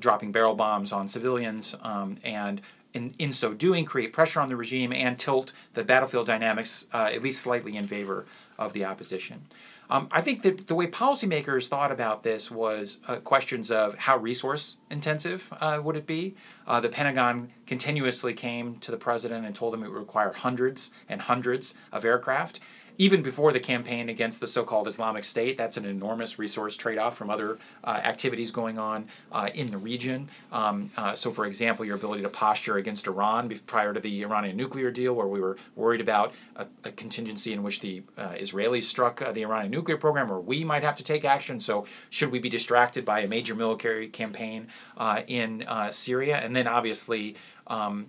dropping 0.00 0.32
barrel 0.32 0.54
bombs 0.54 0.92
on 0.92 1.08
civilians 1.08 1.76
um, 1.82 2.16
and 2.24 2.62
in, 2.96 3.14
in 3.18 3.32
so 3.32 3.52
doing, 3.52 3.84
create 3.84 4.12
pressure 4.12 4.40
on 4.40 4.48
the 4.48 4.56
regime 4.56 4.92
and 4.92 5.18
tilt 5.18 5.52
the 5.74 5.84
battlefield 5.84 6.26
dynamics 6.26 6.86
uh, 6.92 7.10
at 7.12 7.22
least 7.22 7.42
slightly 7.42 7.76
in 7.76 7.86
favor 7.86 8.26
of 8.58 8.72
the 8.72 8.84
opposition. 8.84 9.44
Um, 9.88 10.08
I 10.10 10.20
think 10.20 10.42
that 10.42 10.66
the 10.66 10.74
way 10.74 10.88
policymakers 10.88 11.68
thought 11.68 11.92
about 11.92 12.24
this 12.24 12.50
was 12.50 12.98
uh, 13.06 13.16
questions 13.16 13.70
of 13.70 13.94
how 13.96 14.16
resource 14.16 14.78
intensive 14.90 15.52
uh, 15.60 15.80
would 15.84 15.96
it 15.96 16.06
be. 16.06 16.34
Uh, 16.66 16.80
the 16.80 16.88
Pentagon 16.88 17.52
continuously 17.66 18.34
came 18.34 18.80
to 18.80 18.90
the 18.90 18.96
president 18.96 19.46
and 19.46 19.54
told 19.54 19.74
him 19.74 19.84
it 19.84 19.88
would 19.88 19.98
require 19.98 20.32
hundreds 20.32 20.90
and 21.08 21.20
hundreds 21.20 21.74
of 21.92 22.04
aircraft 22.04 22.58
even 22.98 23.22
before 23.22 23.52
the 23.52 23.60
campaign 23.60 24.08
against 24.08 24.40
the 24.40 24.46
so-called 24.46 24.88
Islamic 24.88 25.24
State. 25.24 25.58
That's 25.58 25.76
an 25.76 25.84
enormous 25.84 26.38
resource 26.38 26.76
trade-off 26.76 27.16
from 27.16 27.30
other 27.30 27.58
uh, 27.84 28.00
activities 28.04 28.50
going 28.50 28.78
on 28.78 29.08
uh, 29.32 29.50
in 29.54 29.70
the 29.70 29.78
region. 29.78 30.28
Um, 30.52 30.90
uh, 30.96 31.14
so, 31.14 31.30
for 31.30 31.46
example, 31.46 31.84
your 31.84 31.96
ability 31.96 32.22
to 32.22 32.28
posture 32.28 32.76
against 32.76 33.06
Iran 33.06 33.58
prior 33.66 33.92
to 33.92 34.00
the 34.00 34.22
Iranian 34.22 34.56
nuclear 34.56 34.90
deal, 34.90 35.14
where 35.14 35.26
we 35.26 35.40
were 35.40 35.56
worried 35.74 36.00
about 36.00 36.32
a, 36.56 36.66
a 36.84 36.92
contingency 36.92 37.52
in 37.52 37.62
which 37.62 37.80
the 37.80 38.02
uh, 38.16 38.30
Israelis 38.30 38.84
struck 38.84 39.20
uh, 39.22 39.32
the 39.32 39.42
Iranian 39.42 39.70
nuclear 39.70 39.96
program, 39.96 40.30
or 40.30 40.40
we 40.40 40.64
might 40.64 40.82
have 40.82 40.96
to 40.96 41.04
take 41.04 41.24
action. 41.24 41.60
So, 41.60 41.86
should 42.10 42.30
we 42.30 42.38
be 42.38 42.48
distracted 42.48 43.04
by 43.04 43.20
a 43.20 43.28
major 43.28 43.54
military 43.54 44.08
campaign 44.08 44.68
uh, 44.96 45.22
in 45.26 45.66
Syria? 45.90 46.38
And 46.38 46.54
then, 46.54 46.66
obviously, 46.66 47.36
um, 47.66 48.06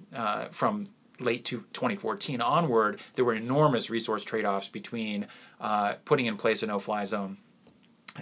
from 0.51 0.87
late 1.19 1.45
to 1.45 1.61
2014 1.73 2.41
onward, 2.41 2.99
there 3.15 3.25
were 3.25 3.33
enormous 3.33 3.89
resource 3.89 4.23
trade-offs 4.23 4.67
between 4.67 5.27
uh, 5.59 5.95
putting 6.05 6.25
in 6.25 6.37
place 6.37 6.63
a 6.63 6.67
no-fly 6.67 7.05
zone 7.05 7.37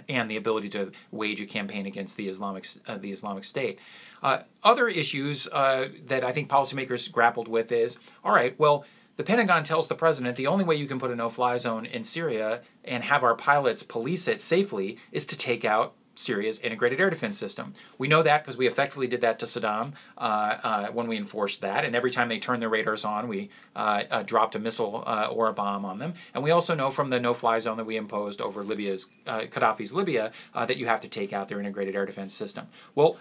and 0.08 0.30
the 0.30 0.36
ability 0.36 0.68
to 0.70 0.92
wage 1.10 1.40
a 1.40 1.46
campaign 1.46 1.86
against 1.86 2.16
the 2.16 2.28
Islamic 2.28 2.66
uh, 2.86 2.98
the 2.98 3.12
Islamic 3.12 3.44
State. 3.44 3.78
Uh, 4.22 4.40
other 4.62 4.88
issues 4.88 5.46
uh, 5.48 5.88
that 6.06 6.24
I 6.24 6.32
think 6.32 6.48
policymakers 6.48 7.10
grappled 7.10 7.48
with 7.48 7.72
is 7.72 7.98
all 8.24 8.32
right, 8.32 8.58
well. 8.58 8.84
The 9.16 9.24
Pentagon 9.24 9.64
tells 9.64 9.88
the 9.88 9.94
president 9.94 10.36
the 10.36 10.46
only 10.46 10.62
way 10.62 10.74
you 10.74 10.86
can 10.86 11.00
put 11.00 11.10
a 11.10 11.16
no 11.16 11.30
fly 11.30 11.56
zone 11.56 11.86
in 11.86 12.04
Syria 12.04 12.60
and 12.84 13.02
have 13.02 13.24
our 13.24 13.34
pilots 13.34 13.82
police 13.82 14.28
it 14.28 14.42
safely 14.42 14.98
is 15.10 15.24
to 15.24 15.38
take 15.38 15.64
out 15.64 15.94
Syria's 16.16 16.58
integrated 16.60 17.00
air 17.00 17.10
defense 17.10 17.38
system. 17.38 17.74
We 17.98 18.08
know 18.08 18.22
that 18.22 18.42
because 18.42 18.56
we 18.56 18.66
effectively 18.66 19.06
did 19.06 19.20
that 19.20 19.38
to 19.38 19.46
Saddam 19.46 19.92
uh, 20.18 20.20
uh, 20.20 20.86
when 20.88 21.06
we 21.06 21.16
enforced 21.16 21.60
that, 21.60 21.84
and 21.84 21.94
every 21.94 22.10
time 22.10 22.28
they 22.28 22.38
turned 22.38 22.62
their 22.62 22.68
radars 22.68 23.04
on, 23.04 23.28
we 23.28 23.50
uh, 23.74 24.04
uh 24.10 24.22
dropped 24.22 24.54
a 24.54 24.58
missile 24.58 25.04
uh, 25.06 25.28
or 25.30 25.48
a 25.48 25.52
bomb 25.52 25.84
on 25.84 25.98
them. 25.98 26.14
And 26.34 26.42
we 26.42 26.50
also 26.50 26.74
know 26.74 26.90
from 26.90 27.10
the 27.10 27.20
no-fly 27.20 27.60
zone 27.60 27.76
that 27.76 27.86
we 27.86 27.96
imposed 27.96 28.40
over 28.40 28.64
Libya's 28.64 29.10
uh, 29.26 29.40
Gaddafi's 29.40 29.92
Libya 29.92 30.32
that 30.54 30.76
you 30.78 30.86
have 30.86 31.00
to 31.00 31.08
take 31.08 31.32
out 31.32 31.48
their 31.48 31.60
integrated 31.60 31.94
air 31.94 32.06
defense 32.06 32.34
system. 32.34 32.66
Well, 32.94 33.18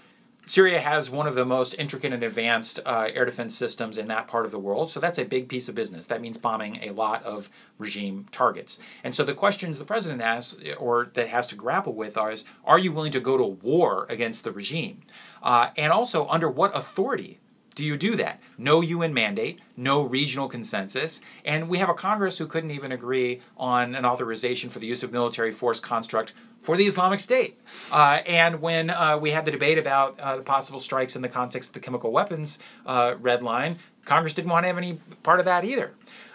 Syria 0.47 0.79
has 0.79 1.09
one 1.09 1.25
of 1.25 1.33
the 1.33 1.43
most 1.43 1.73
intricate 1.79 2.13
and 2.13 2.23
advanced 2.23 2.79
uh, 2.85 3.09
air 3.11 3.25
defense 3.25 3.55
systems 3.55 3.97
in 3.97 4.07
that 4.09 4.27
part 4.27 4.45
of 4.45 4.51
the 4.51 4.59
world, 4.59 4.91
so 4.91 4.99
that's 4.99 5.17
a 5.17 5.25
big 5.25 5.47
piece 5.47 5.67
of 5.67 5.73
business. 5.73 6.05
That 6.05 6.21
means 6.21 6.37
bombing 6.37 6.77
a 6.83 6.91
lot 6.91 7.23
of 7.23 7.49
regime 7.79 8.27
targets. 8.31 8.77
And 9.03 9.15
so 9.15 9.23
the 9.23 9.33
questions 9.33 9.79
the 9.79 9.85
president 9.85 10.21
has, 10.21 10.55
or 10.77 11.09
that 11.15 11.29
has 11.29 11.47
to 11.47 11.55
grapple 11.55 11.93
with, 11.93 12.15
are: 12.15 12.31
is, 12.31 12.45
Are 12.63 12.77
you 12.77 12.91
willing 12.91 13.11
to 13.13 13.19
go 13.19 13.37
to 13.37 13.43
war 13.43 14.05
against 14.07 14.43
the 14.43 14.51
regime? 14.51 15.01
Uh, 15.41 15.69
and 15.77 15.91
also, 15.91 16.27
under 16.27 16.47
what 16.47 16.75
authority 16.77 17.39
do 17.73 17.83
you 17.83 17.97
do 17.97 18.15
that? 18.15 18.39
No 18.57 18.81
UN 18.81 19.13
mandate, 19.13 19.59
no 19.75 20.03
regional 20.03 20.47
consensus, 20.47 21.21
and 21.43 21.67
we 21.67 21.79
have 21.79 21.89
a 21.89 21.93
Congress 21.93 22.37
who 22.37 22.47
couldn't 22.47 22.71
even 22.71 22.91
agree 22.91 23.41
on 23.57 23.95
an 23.95 24.05
authorization 24.05 24.69
for 24.69 24.79
the 24.79 24.87
use 24.87 25.03
of 25.03 25.11
military 25.11 25.51
force 25.51 25.79
construct 25.79 26.33
for 26.65 26.75
the 26.75 26.85
Islamic 26.85 27.19
State. 27.19 27.59
Uh, 27.91 28.19
and 28.25 28.59
when 28.59 28.89
uh, 28.89 29.17
we 29.21 29.29
had 29.31 29.45
the 29.45 29.51
debate 29.51 29.77
about 29.77 30.19
uh, 30.19 30.37
the 30.37 30.41
possible 30.41 30.79
strikes 30.79 31.15
in 31.15 31.21
the 31.21 31.29
context 31.29 31.69
of 31.69 31.73
the 31.75 31.79
chemical 31.79 32.11
weapons 32.11 32.57
uh, 32.87 33.13
red 33.21 33.43
line, 33.43 33.77
Congress 34.03 34.33
didn't 34.33 34.49
want 34.49 34.63
to 34.63 34.67
have 34.67 34.77
any 34.77 34.99
part 35.21 35.39
of 35.39 35.45
that 35.45 35.63
either. 35.63 35.91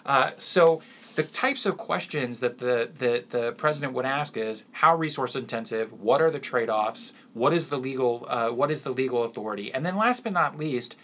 Uh, 0.07 0.31
so 0.37 0.81
the 1.17 1.25
types 1.25 1.67
of 1.67 1.77
questions 1.77 2.39
that 2.41 2.59
the, 2.59 2.89
the, 2.97 3.25
the 3.31 3.53
president 3.53 3.93
would 3.93 4.07
ask 4.07 4.37
is 4.37 4.65
how 4.71 4.97
resource 4.97 5.35
intensive, 5.35 5.93
what 5.93 6.23
are 6.23 6.31
the 6.31 6.39
trade-offs, 6.39 7.13
what 7.35 7.53
is 7.53 7.67
the 7.67 7.77
legal 7.77 8.25
uh, 8.29 8.51
what 8.51 8.71
is 8.71 8.83
the 8.83 8.91
legal 8.91 9.25
authority, 9.25 9.75
and 9.75 9.85
then 9.85 9.97
last 9.97 10.23
but 10.23 10.33
not 10.33 10.57
least, 10.57 10.95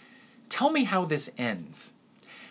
tell 0.49 0.71
me 0.71 0.85
how 0.85 1.03
this 1.03 1.29
ends. 1.37 1.93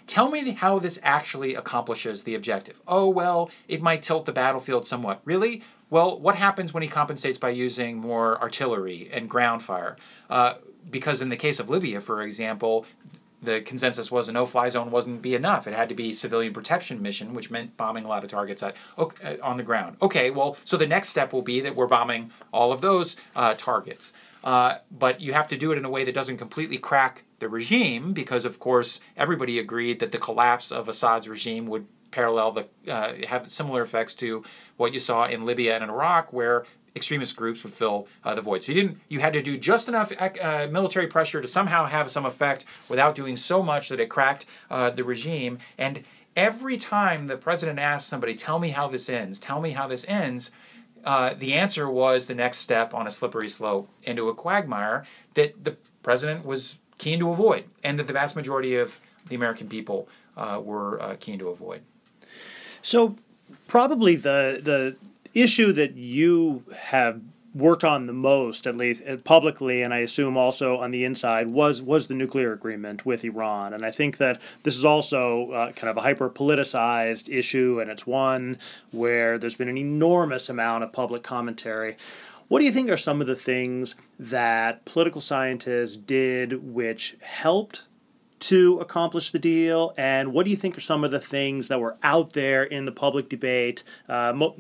Tell 0.06 0.30
me 0.30 0.52
how 0.52 0.78
this 0.78 1.00
actually 1.02 1.56
accomplishes 1.56 2.22
the 2.22 2.36
objective. 2.36 2.80
Oh, 2.86 3.08
well, 3.08 3.50
it 3.66 3.82
might 3.82 4.04
tilt 4.04 4.24
the 4.24 4.32
battlefield 4.32 4.86
somewhat. 4.86 5.20
Really? 5.24 5.64
Well, 5.88 6.18
what 6.18 6.36
happens 6.36 6.74
when 6.74 6.82
he 6.82 6.88
compensates 6.88 7.38
by 7.38 7.50
using 7.50 7.96
more 7.96 8.40
artillery 8.40 9.08
and 9.12 9.30
ground 9.30 9.62
fire? 9.62 9.96
Uh, 10.28 10.54
because 10.90 11.22
in 11.22 11.28
the 11.28 11.36
case 11.36 11.60
of 11.60 11.70
Libya, 11.70 12.00
for 12.00 12.22
example, 12.22 12.86
the 13.42 13.60
consensus 13.60 14.10
was 14.10 14.28
a 14.28 14.32
no-fly 14.32 14.68
zone 14.68 14.90
wasn't 14.90 15.22
be 15.22 15.34
enough. 15.34 15.66
It 15.66 15.74
had 15.74 15.88
to 15.90 15.94
be 15.94 16.12
civilian 16.12 16.52
protection 16.52 17.00
mission, 17.02 17.34
which 17.34 17.50
meant 17.50 17.76
bombing 17.76 18.04
a 18.04 18.08
lot 18.08 18.24
of 18.24 18.30
targets 18.30 18.62
at, 18.62 18.74
okay, 18.98 19.38
uh, 19.38 19.46
on 19.46 19.56
the 19.56 19.62
ground. 19.62 19.96
Okay, 20.02 20.30
well, 20.30 20.56
so 20.64 20.76
the 20.76 20.86
next 20.86 21.10
step 21.10 21.32
will 21.32 21.42
be 21.42 21.60
that 21.60 21.76
we're 21.76 21.86
bombing 21.86 22.32
all 22.52 22.72
of 22.72 22.80
those 22.80 23.16
uh, 23.36 23.54
targets. 23.54 24.12
Uh, 24.42 24.78
but 24.90 25.20
you 25.20 25.32
have 25.32 25.48
to 25.48 25.56
do 25.56 25.70
it 25.70 25.78
in 25.78 25.84
a 25.84 25.90
way 25.90 26.04
that 26.04 26.14
doesn't 26.14 26.38
completely 26.38 26.78
crack 26.78 27.22
the 27.38 27.48
regime, 27.48 28.12
because 28.12 28.44
of 28.44 28.58
course 28.58 29.00
everybody 29.16 29.58
agreed 29.58 30.00
that 30.00 30.10
the 30.12 30.18
collapse 30.18 30.72
of 30.72 30.88
Assad's 30.88 31.28
regime 31.28 31.66
would 31.66 31.86
parallel 32.10 32.52
the 32.52 32.92
uh, 32.92 33.26
have 33.26 33.50
similar 33.50 33.82
effects 33.82 34.14
to 34.16 34.44
what 34.76 34.92
you 34.94 35.00
saw 35.00 35.26
in 35.26 35.44
Libya 35.44 35.74
and 35.74 35.84
in 35.84 35.90
Iraq, 35.90 36.32
where 36.32 36.64
extremist 36.96 37.36
groups 37.36 37.62
would 37.62 37.74
fill 37.74 38.08
uh, 38.24 38.34
the 38.34 38.40
void. 38.40 38.64
So 38.64 38.72
you 38.72 38.82
didn't 38.82 39.00
you 39.08 39.20
had 39.20 39.34
to 39.34 39.42
do 39.42 39.58
just 39.58 39.86
enough 39.86 40.10
uh, 40.18 40.66
military 40.70 41.06
pressure 41.06 41.42
to 41.42 41.46
somehow 41.46 41.86
have 41.86 42.10
some 42.10 42.24
effect 42.24 42.64
without 42.88 43.14
doing 43.14 43.36
so 43.36 43.62
much 43.62 43.90
that 43.90 44.00
it 44.00 44.08
cracked 44.08 44.46
uh, 44.70 44.90
the 44.90 45.04
regime. 45.04 45.58
And 45.76 46.04
every 46.34 46.78
time 46.78 47.26
the 47.26 47.36
president 47.36 47.78
asked 47.78 48.08
somebody, 48.08 48.34
"Tell 48.34 48.58
me 48.58 48.70
how 48.70 48.88
this 48.88 49.08
ends. 49.08 49.38
Tell 49.38 49.60
me 49.60 49.72
how 49.72 49.86
this 49.86 50.06
ends." 50.08 50.50
Uh, 51.04 51.34
the 51.34 51.52
answer 51.52 51.88
was 51.88 52.26
the 52.26 52.34
next 52.34 52.58
step 52.58 52.92
on 52.92 53.06
a 53.06 53.10
slippery 53.12 53.48
slope 53.48 53.88
into 54.02 54.28
a 54.28 54.34
quagmire 54.34 55.04
that 55.34 55.64
the 55.64 55.76
president 56.02 56.44
was 56.44 56.76
keen 56.98 57.20
to 57.20 57.30
avoid, 57.30 57.64
and 57.84 57.98
that 57.98 58.06
the 58.06 58.12
vast 58.12 58.34
majority 58.34 58.74
of 58.74 58.98
the 59.28 59.36
American 59.36 59.68
people 59.68 60.08
uh, 60.36 60.60
were 60.60 61.16
keen 61.20 61.38
to 61.38 61.48
avoid. 61.48 61.82
So, 62.86 63.16
probably 63.66 64.14
the 64.14 64.60
the 64.62 64.96
issue 65.34 65.72
that 65.72 65.96
you 65.96 66.62
have 66.72 67.20
worked 67.52 67.82
on 67.82 68.06
the 68.06 68.12
most, 68.12 68.64
at 68.64 68.76
least 68.76 69.02
uh, 69.08 69.16
publicly, 69.24 69.82
and 69.82 69.92
I 69.92 69.98
assume 69.98 70.36
also 70.36 70.78
on 70.78 70.92
the 70.92 71.04
inside, 71.04 71.50
was 71.50 71.82
was 71.82 72.06
the 72.06 72.14
nuclear 72.14 72.52
agreement 72.52 73.04
with 73.04 73.24
Iran. 73.24 73.74
And 73.74 73.84
I 73.84 73.90
think 73.90 74.18
that 74.18 74.40
this 74.62 74.76
is 74.76 74.84
also 74.84 75.50
uh, 75.50 75.72
kind 75.72 75.90
of 75.90 75.96
a 75.96 76.02
hyper 76.02 76.30
politicized 76.30 77.28
issue, 77.28 77.80
and 77.80 77.90
it's 77.90 78.06
one 78.06 78.56
where 78.92 79.36
there's 79.36 79.56
been 79.56 79.68
an 79.68 79.78
enormous 79.78 80.48
amount 80.48 80.84
of 80.84 80.92
public 80.92 81.24
commentary. 81.24 81.96
What 82.46 82.60
do 82.60 82.66
you 82.66 82.70
think 82.70 82.88
are 82.88 82.96
some 82.96 83.20
of 83.20 83.26
the 83.26 83.34
things 83.34 83.96
that 84.16 84.84
political 84.84 85.20
scientists 85.20 85.96
did 85.96 86.72
which 86.72 87.16
helped 87.20 87.82
to 88.38 88.78
accomplish 88.80 89.30
the 89.30 89.38
deal? 89.38 89.94
And 89.96 90.32
what 90.32 90.44
do 90.44 90.50
you 90.50 90.56
think 90.56 90.76
are 90.76 90.80
some 90.80 91.04
of 91.04 91.10
the 91.10 91.20
things 91.20 91.68
that 91.68 91.80
were 91.80 91.96
out 92.02 92.32
there 92.32 92.64
in 92.64 92.84
the 92.84 92.92
public 92.92 93.28
debate 93.28 93.82
uh, 94.08 94.32
mo- 94.34 94.56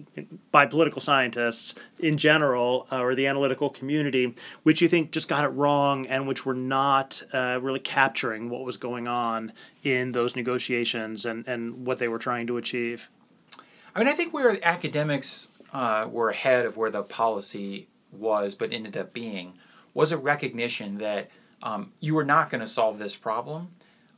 by 0.50 0.66
political 0.66 1.00
scientists 1.00 1.74
in 1.98 2.16
general 2.16 2.86
uh, 2.90 3.00
or 3.00 3.14
the 3.14 3.26
analytical 3.26 3.70
community, 3.70 4.34
which 4.62 4.80
you 4.80 4.88
think 4.88 5.10
just 5.10 5.28
got 5.28 5.44
it 5.44 5.48
wrong 5.48 6.06
and 6.06 6.26
which 6.26 6.46
were 6.46 6.54
not 6.54 7.22
uh, 7.32 7.58
really 7.60 7.80
capturing 7.80 8.48
what 8.48 8.64
was 8.64 8.76
going 8.76 9.06
on 9.06 9.52
in 9.82 10.12
those 10.12 10.34
negotiations 10.36 11.24
and, 11.24 11.46
and 11.46 11.86
what 11.86 11.98
they 11.98 12.08
were 12.08 12.18
trying 12.18 12.46
to 12.46 12.56
achieve? 12.56 13.10
I 13.94 13.98
mean, 13.98 14.08
I 14.08 14.12
think 14.12 14.34
where 14.34 14.58
academics 14.62 15.48
uh, 15.72 16.06
were 16.10 16.30
ahead 16.30 16.66
of 16.66 16.76
where 16.76 16.90
the 16.90 17.02
policy 17.02 17.88
was, 18.12 18.54
but 18.54 18.72
ended 18.72 18.96
up 18.96 19.12
being, 19.12 19.54
was 19.94 20.12
a 20.12 20.18
recognition 20.18 20.98
that 20.98 21.30
um, 21.62 21.92
you 22.00 22.14
were 22.14 22.24
not 22.24 22.50
going 22.50 22.60
to 22.60 22.66
solve 22.66 22.98
this 22.98 23.16
problem 23.16 23.68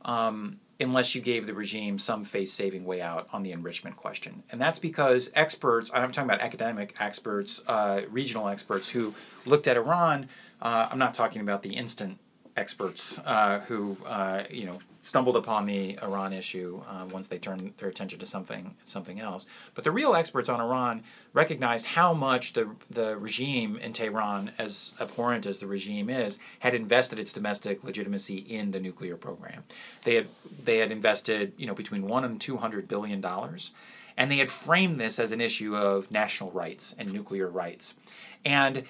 um, 0.03 0.59
unless 0.79 1.13
you 1.13 1.21
gave 1.21 1.45
the 1.45 1.53
regime 1.53 1.99
some 1.99 2.23
face 2.23 2.53
saving 2.53 2.85
way 2.85 3.01
out 3.01 3.27
on 3.33 3.43
the 3.43 3.51
enrichment 3.51 3.95
question. 3.95 4.43
And 4.51 4.61
that's 4.61 4.79
because 4.79 5.31
experts, 5.35 5.91
I'm 5.93 6.11
talking 6.11 6.29
about 6.29 6.41
academic 6.41 6.95
experts, 6.99 7.61
uh, 7.67 8.01
regional 8.09 8.47
experts 8.47 8.89
who 8.89 9.13
looked 9.45 9.67
at 9.67 9.77
Iran, 9.77 10.29
uh, 10.61 10.87
I'm 10.89 10.99
not 10.99 11.13
talking 11.13 11.41
about 11.41 11.63
the 11.63 11.73
instant 11.73 12.19
experts 12.55 13.19
uh, 13.25 13.61
who, 13.67 13.97
uh, 14.05 14.43
you 14.49 14.65
know, 14.65 14.79
stumbled 15.01 15.37
upon 15.37 15.65
the 15.65 15.97
Iran 16.01 16.33
issue 16.33 16.81
uh, 16.87 17.05
once 17.11 17.27
they 17.27 17.37
turned 17.37 17.73
their 17.77 17.89
attention 17.89 18.19
to 18.19 18.25
something 18.25 18.75
something 18.85 19.19
else. 19.19 19.45
But 19.73 19.83
the 19.83 19.91
real 19.91 20.15
experts 20.15 20.49
on 20.49 20.59
Iran 20.59 21.03
recognized 21.33 21.85
how 21.87 22.13
much 22.13 22.53
the 22.53 22.69
the 22.89 23.17
regime 23.17 23.77
in 23.77 23.93
Tehran, 23.93 24.51
as 24.57 24.93
abhorrent 24.99 25.45
as 25.45 25.59
the 25.59 25.67
regime 25.67 26.09
is, 26.09 26.37
had 26.59 26.73
invested 26.73 27.19
its 27.19 27.33
domestic 27.33 27.83
legitimacy 27.83 28.37
in 28.37 28.71
the 28.71 28.79
nuclear 28.79 29.15
program. 29.15 29.63
They 30.03 30.15
had 30.15 30.27
they 30.63 30.77
had 30.77 30.91
invested 30.91 31.53
you 31.57 31.67
know 31.67 31.75
between 31.75 32.07
one 32.07 32.25
and 32.25 32.39
two 32.39 32.57
hundred 32.57 32.87
billion 32.87 33.21
dollars, 33.21 33.71
and 34.17 34.29
they 34.29 34.37
had 34.37 34.49
framed 34.49 34.99
this 34.99 35.19
as 35.19 35.31
an 35.31 35.41
issue 35.41 35.75
of 35.75 36.11
national 36.11 36.51
rights 36.51 36.93
and 36.97 37.13
nuclear 37.13 37.47
rights, 37.47 37.95
and 38.43 38.83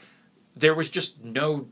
there 0.56 0.74
was 0.74 0.90
just 0.90 1.24
no 1.24 1.68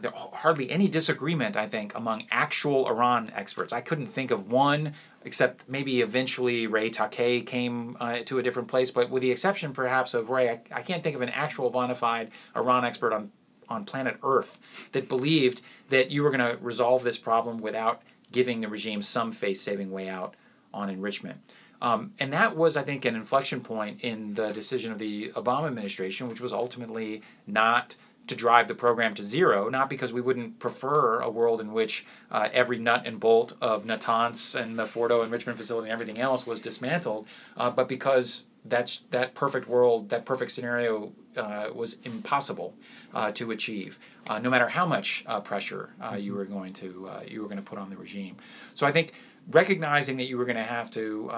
there 0.00 0.12
hardly 0.14 0.70
any 0.70 0.88
disagreement, 0.88 1.56
I 1.56 1.66
think, 1.66 1.94
among 1.94 2.24
actual 2.30 2.86
Iran 2.86 3.30
experts. 3.34 3.72
I 3.72 3.80
couldn't 3.80 4.08
think 4.08 4.30
of 4.30 4.50
one, 4.50 4.92
except 5.24 5.68
maybe 5.68 6.02
eventually 6.02 6.66
Ray 6.66 6.90
Takeyh 6.90 7.46
came 7.46 7.96
uh, 7.98 8.18
to 8.26 8.38
a 8.38 8.42
different 8.42 8.68
place, 8.68 8.90
but 8.90 9.08
with 9.10 9.22
the 9.22 9.30
exception 9.30 9.72
perhaps 9.72 10.12
of 10.12 10.28
Ray, 10.28 10.50
I, 10.50 10.60
I 10.70 10.82
can't 10.82 11.02
think 11.02 11.16
of 11.16 11.22
an 11.22 11.30
actual 11.30 11.70
bona 11.70 11.94
fide 11.94 12.30
Iran 12.54 12.84
expert 12.84 13.12
on, 13.12 13.32
on 13.68 13.84
planet 13.84 14.18
Earth 14.22 14.58
that 14.92 15.08
believed 15.08 15.62
that 15.88 16.10
you 16.10 16.22
were 16.22 16.30
going 16.30 16.52
to 16.52 16.58
resolve 16.62 17.02
this 17.02 17.18
problem 17.18 17.58
without 17.58 18.02
giving 18.32 18.60
the 18.60 18.68
regime 18.68 19.02
some 19.02 19.32
face 19.32 19.60
saving 19.62 19.90
way 19.90 20.08
out 20.08 20.34
on 20.74 20.90
enrichment. 20.90 21.40
Um, 21.80 22.12
and 22.18 22.32
that 22.32 22.56
was, 22.56 22.76
I 22.76 22.82
think, 22.82 23.04
an 23.04 23.14
inflection 23.14 23.60
point 23.60 24.00
in 24.00 24.34
the 24.34 24.52
decision 24.52 24.92
of 24.92 24.98
the 24.98 25.30
Obama 25.30 25.66
administration, 25.66 26.28
which 26.28 26.40
was 26.40 26.52
ultimately 26.52 27.22
not 27.46 27.96
to 28.26 28.34
drive 28.34 28.68
the 28.68 28.74
program 28.74 29.14
to 29.14 29.22
zero, 29.22 29.68
not 29.68 29.88
because 29.88 30.12
we 30.12 30.20
wouldn't 30.20 30.58
prefer 30.58 31.20
a 31.20 31.30
world 31.30 31.60
in 31.60 31.72
which 31.72 32.04
uh, 32.30 32.48
every 32.52 32.78
nut 32.78 33.02
and 33.06 33.20
bolt 33.20 33.54
of 33.60 33.84
Natanz 33.84 34.60
and 34.60 34.78
the 34.78 34.84
Fordo 34.84 35.24
enrichment 35.24 35.58
facility 35.58 35.88
and 35.90 35.92
everything 35.92 36.20
else 36.20 36.46
was 36.46 36.60
dismantled, 36.60 37.26
uh, 37.56 37.70
but 37.70 37.88
because 37.88 38.46
that's 38.64 39.04
that 39.10 39.34
perfect 39.34 39.68
world, 39.68 40.08
that 40.08 40.24
perfect 40.24 40.50
scenario 40.50 41.12
uh, 41.36 41.68
was 41.74 41.98
impossible 42.04 42.74
uh, 43.14 43.30
to 43.32 43.50
achieve, 43.50 43.98
uh, 44.28 44.38
no 44.38 44.50
matter 44.50 44.68
how 44.68 44.86
much 44.86 45.24
uh, 45.26 45.40
pressure 45.40 45.90
you 46.18 46.34
were 46.34 46.44
going 46.44 46.72
to 46.72 47.08
you 47.28 47.42
were 47.42 47.46
going 47.46 47.58
to 47.58 47.62
put 47.62 47.78
on 47.78 47.90
the 47.90 47.96
regime. 47.96 48.36
So 48.74 48.86
I 48.86 48.92
think 48.92 49.12
recognizing 49.50 50.16
that 50.16 50.24
you 50.24 50.36
were 50.36 50.44
going 50.44 50.56
to 50.56 50.64
have 50.64 50.90
to 50.90 51.28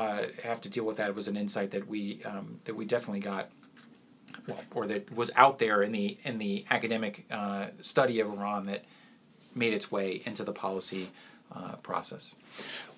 have 0.43 0.61
to 0.63 0.71
deal 0.71 0.85
with 0.85 0.97
that 0.97 1.15
was 1.15 1.29
an 1.29 1.37
insight 1.37 1.71
that 1.73 1.87
we 1.87 2.23
um, 2.25 2.61
that 2.65 2.75
we 2.75 2.85
definitely 2.85 3.21
got 3.21 3.51
or 4.75 4.87
that 4.87 5.15
was 5.15 5.31
out 5.37 5.59
there 5.59 5.83
in 5.83 5.93
the 5.93 6.19
in 6.25 6.39
the 6.39 6.65
academic 6.71 7.25
uh, 7.31 7.67
study 7.81 8.21
of 8.21 8.29
Iran 8.33 8.67
that 8.67 8.85
made 9.55 9.73
its 9.73 9.91
way 9.91 10.23
into 10.25 10.45
the 10.45 10.53
policy 10.53 11.11
uh, 11.55 11.77
process. 11.77 12.35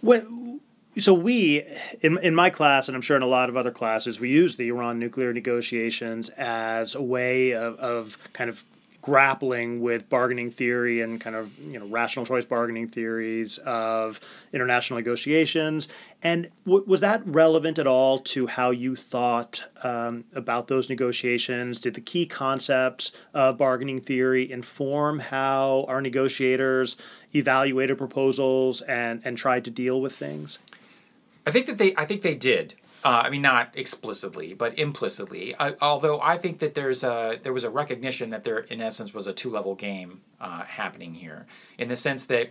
When, 0.00 0.60
so 0.98 1.14
we 1.14 1.64
in 2.00 2.18
in 2.18 2.34
my 2.34 2.50
class 2.50 2.88
and 2.88 2.96
I'm 2.96 3.02
sure 3.02 3.16
in 3.16 3.22
a 3.22 3.26
lot 3.26 3.48
of 3.48 3.56
other 3.56 3.70
classes 3.70 4.18
we 4.18 4.28
use 4.28 4.56
the 4.56 4.68
Iran 4.68 4.98
nuclear 4.98 5.32
negotiations 5.32 6.28
as 6.30 6.94
a 6.94 7.02
way 7.02 7.52
of, 7.52 7.76
of 7.76 8.18
kind 8.32 8.50
of 8.50 8.64
grappling 9.02 9.80
with 9.80 10.08
bargaining 10.08 10.50
theory 10.50 11.00
and 11.00 11.20
kind 11.20 11.34
of 11.36 11.56
you 11.64 11.78
know 11.78 11.86
rational 11.86 12.26
choice 12.26 12.44
bargaining 12.44 12.88
theories 12.88 13.58
of 13.58 14.20
international 14.52 14.98
negotiations. 14.98 15.88
And 16.22 16.50
w- 16.66 16.84
was 16.86 17.00
that 17.00 17.26
relevant 17.26 17.78
at 17.78 17.86
all 17.86 18.18
to 18.18 18.46
how 18.46 18.70
you 18.70 18.94
thought 18.94 19.64
um, 19.82 20.24
about 20.34 20.68
those 20.68 20.88
negotiations? 20.88 21.78
Did 21.80 21.94
the 21.94 22.00
key 22.00 22.26
concepts 22.26 23.12
of 23.32 23.56
bargaining 23.56 24.00
theory 24.00 24.50
inform 24.50 25.20
how 25.20 25.84
our 25.88 26.00
negotiators 26.00 26.96
evaluated 27.34 27.96
proposals 27.98 28.82
and 28.82 29.22
and 29.24 29.38
tried 29.38 29.64
to 29.64 29.70
deal 29.70 30.00
with 30.00 30.14
things? 30.16 30.58
I 31.46 31.50
think 31.50 31.66
that 31.66 31.78
they 31.78 31.94
I 31.96 32.04
think 32.04 32.22
they 32.22 32.34
did. 32.34 32.74
Uh, 33.02 33.22
I 33.24 33.30
mean, 33.30 33.42
not 33.42 33.72
explicitly, 33.74 34.52
but 34.52 34.78
implicitly. 34.78 35.54
I, 35.58 35.74
although 35.80 36.20
I 36.20 36.36
think 36.36 36.58
that 36.58 36.74
there's 36.74 37.02
a 37.02 37.38
there 37.42 37.52
was 37.52 37.64
a 37.64 37.70
recognition 37.70 38.30
that 38.30 38.44
there, 38.44 38.58
in 38.58 38.80
essence, 38.80 39.14
was 39.14 39.26
a 39.26 39.32
two 39.32 39.50
level 39.50 39.74
game 39.74 40.20
uh, 40.40 40.64
happening 40.64 41.14
here, 41.14 41.46
in 41.78 41.88
the 41.88 41.96
sense 41.96 42.26
that 42.26 42.50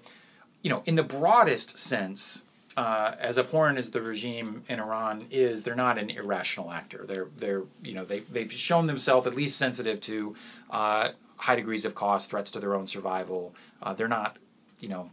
you 0.62 0.70
know, 0.70 0.84
in 0.86 0.96
the 0.96 1.04
broadest 1.04 1.78
sense, 1.78 2.44
uh, 2.76 3.16
as 3.20 3.38
abhorrent 3.38 3.78
as 3.78 3.92
the 3.92 4.02
regime 4.02 4.64
in 4.68 4.80
Iran 4.80 5.28
is, 5.32 5.64
they're 5.64 5.76
not 5.76 5.98
an 5.98 6.10
irrational 6.10 6.72
actor. 6.72 7.06
They're 7.08 7.28
they're 7.38 7.64
you 7.84 7.94
know 7.94 8.06
they 8.06 8.20
they've 8.22 8.52
shown 8.52 8.88
themselves 8.88 9.28
at 9.28 9.36
least 9.36 9.58
sensitive 9.58 10.02
to 10.02 10.36
uh, 10.70 11.10
high 11.38 11.56
degrees 11.56 11.86
of 11.86 11.96
cost, 11.96 12.30
threats 12.30 12.52
to 12.52 12.60
their 12.60 12.76
own 12.76 12.88
survival. 12.88 13.54
Uh, 13.82 13.94
they're 13.94 14.08
not, 14.08 14.38
you 14.80 14.90
know, 14.90 15.10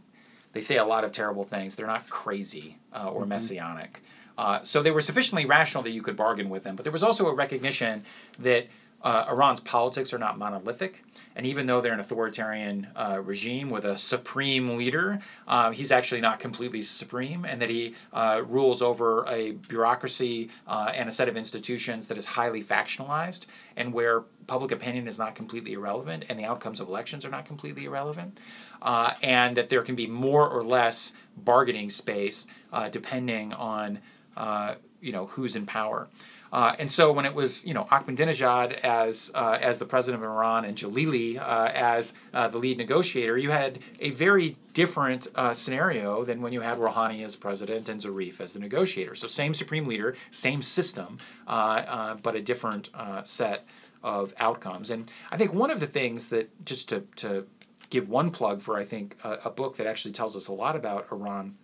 they 0.53 0.61
say 0.61 0.77
a 0.77 0.85
lot 0.85 1.03
of 1.03 1.11
terrible 1.11 1.43
things. 1.43 1.75
They're 1.75 1.87
not 1.87 2.09
crazy 2.09 2.77
uh, 2.93 3.09
or 3.09 3.21
mm-hmm. 3.21 3.29
messianic. 3.29 4.01
Uh, 4.37 4.61
so 4.63 4.83
they 4.83 4.91
were 4.91 5.01
sufficiently 5.01 5.45
rational 5.45 5.83
that 5.83 5.91
you 5.91 6.01
could 6.01 6.15
bargain 6.15 6.49
with 6.49 6.63
them. 6.63 6.75
But 6.75 6.83
there 6.83 6.91
was 6.91 7.03
also 7.03 7.27
a 7.27 7.33
recognition 7.33 8.03
that 8.39 8.67
uh, 9.01 9.25
Iran's 9.29 9.59
politics 9.59 10.11
are 10.13 10.17
not 10.17 10.37
monolithic. 10.37 11.03
And 11.35 11.45
even 11.45 11.67
though 11.67 11.81
they're 11.81 11.93
an 11.93 11.99
authoritarian 11.99 12.87
uh, 12.95 13.21
regime 13.23 13.69
with 13.69 13.85
a 13.85 13.95
supreme 13.95 14.75
leader, 14.75 15.19
uh, 15.47 15.69
he's 15.69 15.91
actually 15.91 16.19
not 16.19 16.39
completely 16.39 16.81
supreme, 16.81 17.45
and 17.45 17.61
that 17.61 17.69
he 17.69 17.93
uh, 18.11 18.41
rules 18.47 18.81
over 18.81 19.23
a 19.27 19.51
bureaucracy 19.51 20.49
uh, 20.67 20.91
and 20.95 21.07
a 21.07 21.11
set 21.11 21.29
of 21.29 21.37
institutions 21.37 22.07
that 22.07 22.17
is 22.17 22.25
highly 22.25 22.63
factionalized, 22.63 23.45
and 23.75 23.93
where 23.93 24.21
public 24.47 24.71
opinion 24.71 25.07
is 25.07 25.19
not 25.19 25.35
completely 25.35 25.73
irrelevant, 25.73 26.25
and 26.27 26.39
the 26.39 26.45
outcomes 26.45 26.79
of 26.79 26.87
elections 26.87 27.23
are 27.23 27.29
not 27.29 27.45
completely 27.45 27.85
irrelevant, 27.85 28.39
and 28.81 29.55
that 29.55 29.69
there 29.69 29.83
can 29.83 29.95
be 29.95 30.07
more 30.07 30.49
or 30.49 30.63
less 30.63 31.13
bargaining 31.37 31.91
space 31.91 32.47
depending 32.89 33.53
on 33.53 33.99
you 35.01 35.11
know 35.11 35.27
who's 35.27 35.55
in 35.55 35.65
power. 35.65 36.07
Uh, 36.51 36.75
and 36.79 36.89
so 36.89 37.11
when 37.11 37.25
it 37.25 37.33
was, 37.33 37.65
you 37.65 37.73
know, 37.73 37.85
Ahmadinejad 37.91 38.79
as 38.79 39.31
uh, 39.35 39.57
as 39.61 39.79
the 39.79 39.85
president 39.85 40.23
of 40.23 40.29
Iran 40.29 40.65
and 40.65 40.77
Jalili 40.77 41.37
uh, 41.37 41.71
as 41.73 42.13
uh, 42.33 42.47
the 42.47 42.57
lead 42.57 42.77
negotiator, 42.77 43.37
you 43.37 43.51
had 43.51 43.79
a 43.99 44.11
very 44.11 44.57
different 44.73 45.27
uh, 45.35 45.53
scenario 45.53 46.23
than 46.23 46.41
when 46.41 46.53
you 46.53 46.61
had 46.61 46.77
Rouhani 46.77 47.23
as 47.23 47.35
president 47.35 47.89
and 47.89 48.01
Zarif 48.01 48.39
as 48.39 48.53
the 48.53 48.59
negotiator. 48.59 49.15
So 49.15 49.27
same 49.27 49.53
supreme 49.53 49.87
leader, 49.87 50.15
same 50.31 50.61
system, 50.61 51.17
uh, 51.47 52.15
but 52.15 52.35
a 52.35 52.41
different 52.41 52.89
set 53.25 53.65
of 54.03 54.33
outcomes. 54.37 54.89
And 54.89 55.11
I 55.31 55.37
think 55.37 55.53
one 55.53 55.71
of 55.71 55.79
the 55.79 55.87
things 55.87 56.27
that 56.27 56.65
just 56.65 56.87
to 56.89 57.03
to 57.17 57.45
give 57.89 58.09
one 58.09 58.31
plug 58.31 58.61
for, 58.61 58.77
I 58.77 58.85
think 58.85 59.17
a, 59.23 59.39
a 59.45 59.49
book 59.49 59.77
that 59.77 59.87
actually 59.87 60.11
tells 60.11 60.35
us 60.35 60.47
a 60.47 60.53
lot 60.53 60.75
about 60.75 61.07
Iran 61.11 61.55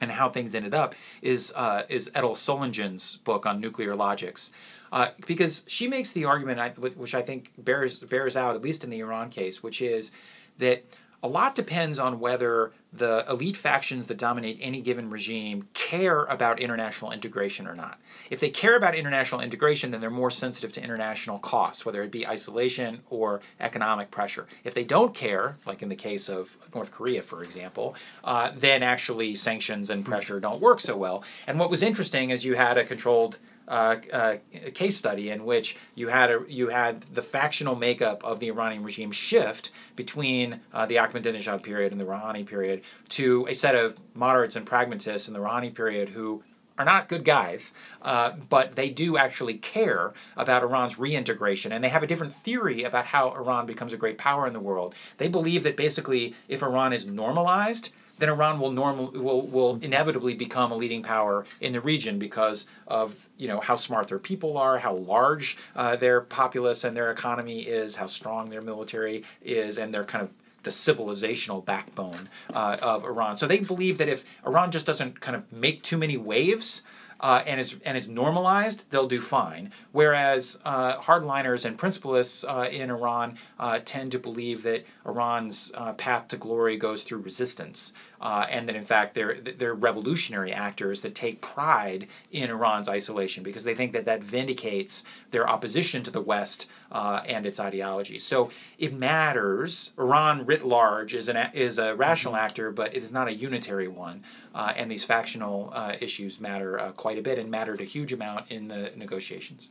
and 0.00 0.10
how 0.10 0.28
things 0.28 0.54
ended 0.54 0.74
up 0.74 0.94
is 1.20 1.52
uh, 1.54 1.82
is 1.88 2.10
Etel 2.14 2.36
Solingen's 2.36 3.16
book 3.24 3.46
on 3.46 3.60
nuclear 3.60 3.94
logics, 3.94 4.50
uh, 4.92 5.08
because 5.26 5.64
she 5.66 5.88
makes 5.88 6.12
the 6.12 6.24
argument, 6.24 6.78
which 6.78 7.14
I 7.14 7.22
think 7.22 7.52
bears 7.58 8.00
bears 8.00 8.36
out 8.36 8.54
at 8.54 8.62
least 8.62 8.84
in 8.84 8.90
the 8.90 9.00
Iran 9.00 9.30
case, 9.30 9.62
which 9.62 9.80
is 9.80 10.12
that 10.58 10.84
a 11.22 11.28
lot 11.28 11.54
depends 11.54 11.98
on 11.98 12.18
whether 12.18 12.72
the 12.92 13.24
elite 13.28 13.56
factions 13.56 14.06
that 14.06 14.18
dominate 14.18 14.58
any 14.60 14.82
given 14.82 15.08
regime 15.08 15.68
care 15.72 16.24
about 16.24 16.60
international 16.60 17.10
integration 17.10 17.66
or 17.66 17.74
not. 17.74 17.98
If 18.28 18.40
they 18.40 18.50
care 18.50 18.76
about 18.76 18.94
international 18.94 19.40
integration, 19.40 19.92
then 19.92 20.00
they're 20.00 20.10
more 20.10 20.30
sensitive 20.30 20.72
to 20.72 20.82
international 20.82 21.38
costs, 21.38 21.86
whether 21.86 22.02
it 22.02 22.10
be 22.10 22.26
isolation 22.26 23.00
or 23.08 23.40
economic 23.60 24.10
pressure. 24.10 24.46
If 24.64 24.74
they 24.74 24.84
don't 24.84 25.14
care, 25.14 25.56
like 25.64 25.80
in 25.80 25.88
the 25.88 25.96
case 25.96 26.28
of 26.28 26.56
North 26.74 26.90
Korea, 26.90 27.22
for 27.22 27.42
example, 27.42 27.94
uh, 28.24 28.50
then 28.54 28.82
actually 28.82 29.34
sanctions 29.36 29.88
and 29.88 30.04
pressure 30.04 30.40
don't 30.40 30.60
work 30.60 30.80
so 30.80 30.96
well. 30.96 31.24
And 31.46 31.58
what 31.58 31.70
was 31.70 31.82
interesting 31.82 32.30
is 32.30 32.44
you 32.44 32.56
had 32.56 32.76
a 32.76 32.84
controlled 32.84 33.38
uh, 33.68 33.96
uh, 34.12 34.36
case 34.74 34.96
study 34.96 35.30
in 35.30 35.44
which 35.44 35.76
you 35.94 36.08
had 36.08 36.30
a, 36.30 36.44
you 36.48 36.68
had 36.68 37.02
the 37.14 37.22
factional 37.22 37.76
makeup 37.76 38.22
of 38.24 38.40
the 38.40 38.48
Iranian 38.48 38.82
regime 38.82 39.12
shift 39.12 39.70
between 39.96 40.60
uh, 40.72 40.86
the 40.86 40.96
Ahmadinejad 40.96 41.62
period 41.62 41.92
and 41.92 42.00
the 42.00 42.04
Rouhani 42.04 42.46
period 42.46 42.82
to 43.10 43.46
a 43.48 43.54
set 43.54 43.74
of 43.74 43.96
moderates 44.14 44.56
and 44.56 44.66
pragmatists 44.66 45.28
in 45.28 45.34
the 45.34 45.40
Rouhani 45.40 45.74
period 45.74 46.10
who 46.10 46.42
are 46.78 46.84
not 46.84 47.08
good 47.08 47.24
guys, 47.24 47.74
uh, 48.00 48.32
but 48.48 48.76
they 48.76 48.90
do 48.90 49.16
actually 49.16 49.54
care 49.54 50.12
about 50.36 50.62
Iran's 50.62 50.98
reintegration, 50.98 51.70
and 51.70 51.84
they 51.84 51.90
have 51.90 52.02
a 52.02 52.06
different 52.06 52.32
theory 52.32 52.82
about 52.82 53.06
how 53.06 53.30
Iran 53.30 53.66
becomes 53.66 53.92
a 53.92 53.96
great 53.96 54.18
power 54.18 54.46
in 54.46 54.52
the 54.52 54.60
world. 54.60 54.94
They 55.18 55.28
believe 55.28 55.62
that 55.64 55.76
basically, 55.76 56.34
if 56.48 56.62
Iran 56.62 56.92
is 56.92 57.06
normalized, 57.06 57.92
then 58.22 58.28
Iran 58.28 58.60
will 58.60 58.70
normal 58.70 59.10
will 59.10 59.42
will 59.48 59.80
inevitably 59.82 60.34
become 60.34 60.70
a 60.70 60.76
leading 60.76 61.02
power 61.02 61.44
in 61.60 61.72
the 61.72 61.80
region 61.80 62.20
because 62.20 62.66
of 62.86 63.26
you 63.36 63.48
know 63.48 63.58
how 63.58 63.74
smart 63.74 64.06
their 64.06 64.20
people 64.20 64.56
are, 64.56 64.78
how 64.78 64.94
large 64.94 65.56
uh, 65.74 65.96
their 65.96 66.20
populace 66.20 66.84
and 66.84 66.96
their 66.96 67.10
economy 67.10 67.62
is, 67.62 67.96
how 67.96 68.06
strong 68.06 68.48
their 68.48 68.62
military 68.62 69.24
is, 69.42 69.76
and 69.76 69.92
their 69.92 70.04
kind 70.04 70.22
of 70.22 70.30
the 70.62 70.70
civilizational 70.70 71.64
backbone 71.64 72.28
uh, 72.54 72.76
of 72.80 73.04
Iran. 73.04 73.38
So 73.38 73.48
they 73.48 73.58
believe 73.58 73.98
that 73.98 74.08
if 74.08 74.24
Iran 74.46 74.70
just 74.70 74.86
doesn't 74.86 75.20
kind 75.20 75.34
of 75.34 75.52
make 75.52 75.82
too 75.82 75.98
many 75.98 76.16
waves, 76.16 76.82
uh, 77.22 77.42
and 77.46 77.60
is 77.60 77.76
and 77.84 77.96
is 77.96 78.08
normalized, 78.08 78.84
they'll 78.90 79.06
do 79.06 79.20
fine. 79.20 79.72
Whereas 79.92 80.58
uh, 80.64 80.98
hardliners 80.98 81.64
and 81.64 81.78
principalists 81.78 82.44
uh, 82.44 82.68
in 82.70 82.90
Iran 82.90 83.38
uh, 83.58 83.78
tend 83.84 84.12
to 84.12 84.18
believe 84.18 84.64
that 84.64 84.84
Iran's 85.06 85.70
uh, 85.74 85.92
path 85.92 86.28
to 86.28 86.36
glory 86.36 86.76
goes 86.76 87.04
through 87.04 87.18
resistance, 87.18 87.92
uh, 88.22 88.46
and 88.48 88.68
that 88.68 88.76
in 88.76 88.84
fact 88.84 89.14
they're 89.14 89.34
they're 89.34 89.74
revolutionary 89.74 90.52
actors 90.52 91.00
that 91.00 91.14
take 91.14 91.40
pride 91.40 92.06
in 92.30 92.48
Iran's 92.48 92.88
isolation 92.88 93.42
because 93.42 93.64
they 93.64 93.74
think 93.74 93.92
that 93.92 94.04
that 94.04 94.22
vindicates 94.22 95.02
their 95.32 95.48
opposition 95.48 96.04
to 96.04 96.10
the 96.10 96.20
West 96.20 96.68
uh, 96.92 97.20
and 97.26 97.44
its 97.44 97.58
ideology. 97.58 98.18
So 98.18 98.50
it 98.78 98.94
matters. 98.94 99.90
Iran 99.98 100.46
writ 100.46 100.64
large 100.64 101.14
is 101.14 101.28
an 101.28 101.36
is 101.52 101.78
a 101.78 101.96
rational 101.96 102.34
mm-hmm. 102.34 102.44
actor, 102.44 102.70
but 102.70 102.94
it 102.94 103.02
is 103.02 103.12
not 103.12 103.26
a 103.26 103.34
unitary 103.34 103.88
one, 103.88 104.22
uh, 104.54 104.72
and 104.76 104.90
these 104.90 105.04
factional 105.04 105.70
uh, 105.74 105.96
issues 106.00 106.40
matter 106.40 106.92
quite 106.96 107.18
a 107.18 107.22
bit 107.22 107.38
and 107.38 107.50
mattered 107.50 107.80
a 107.80 107.84
huge 107.84 108.12
amount 108.12 108.50
in 108.50 108.68
the 108.68 108.92
negotiations. 108.96 109.70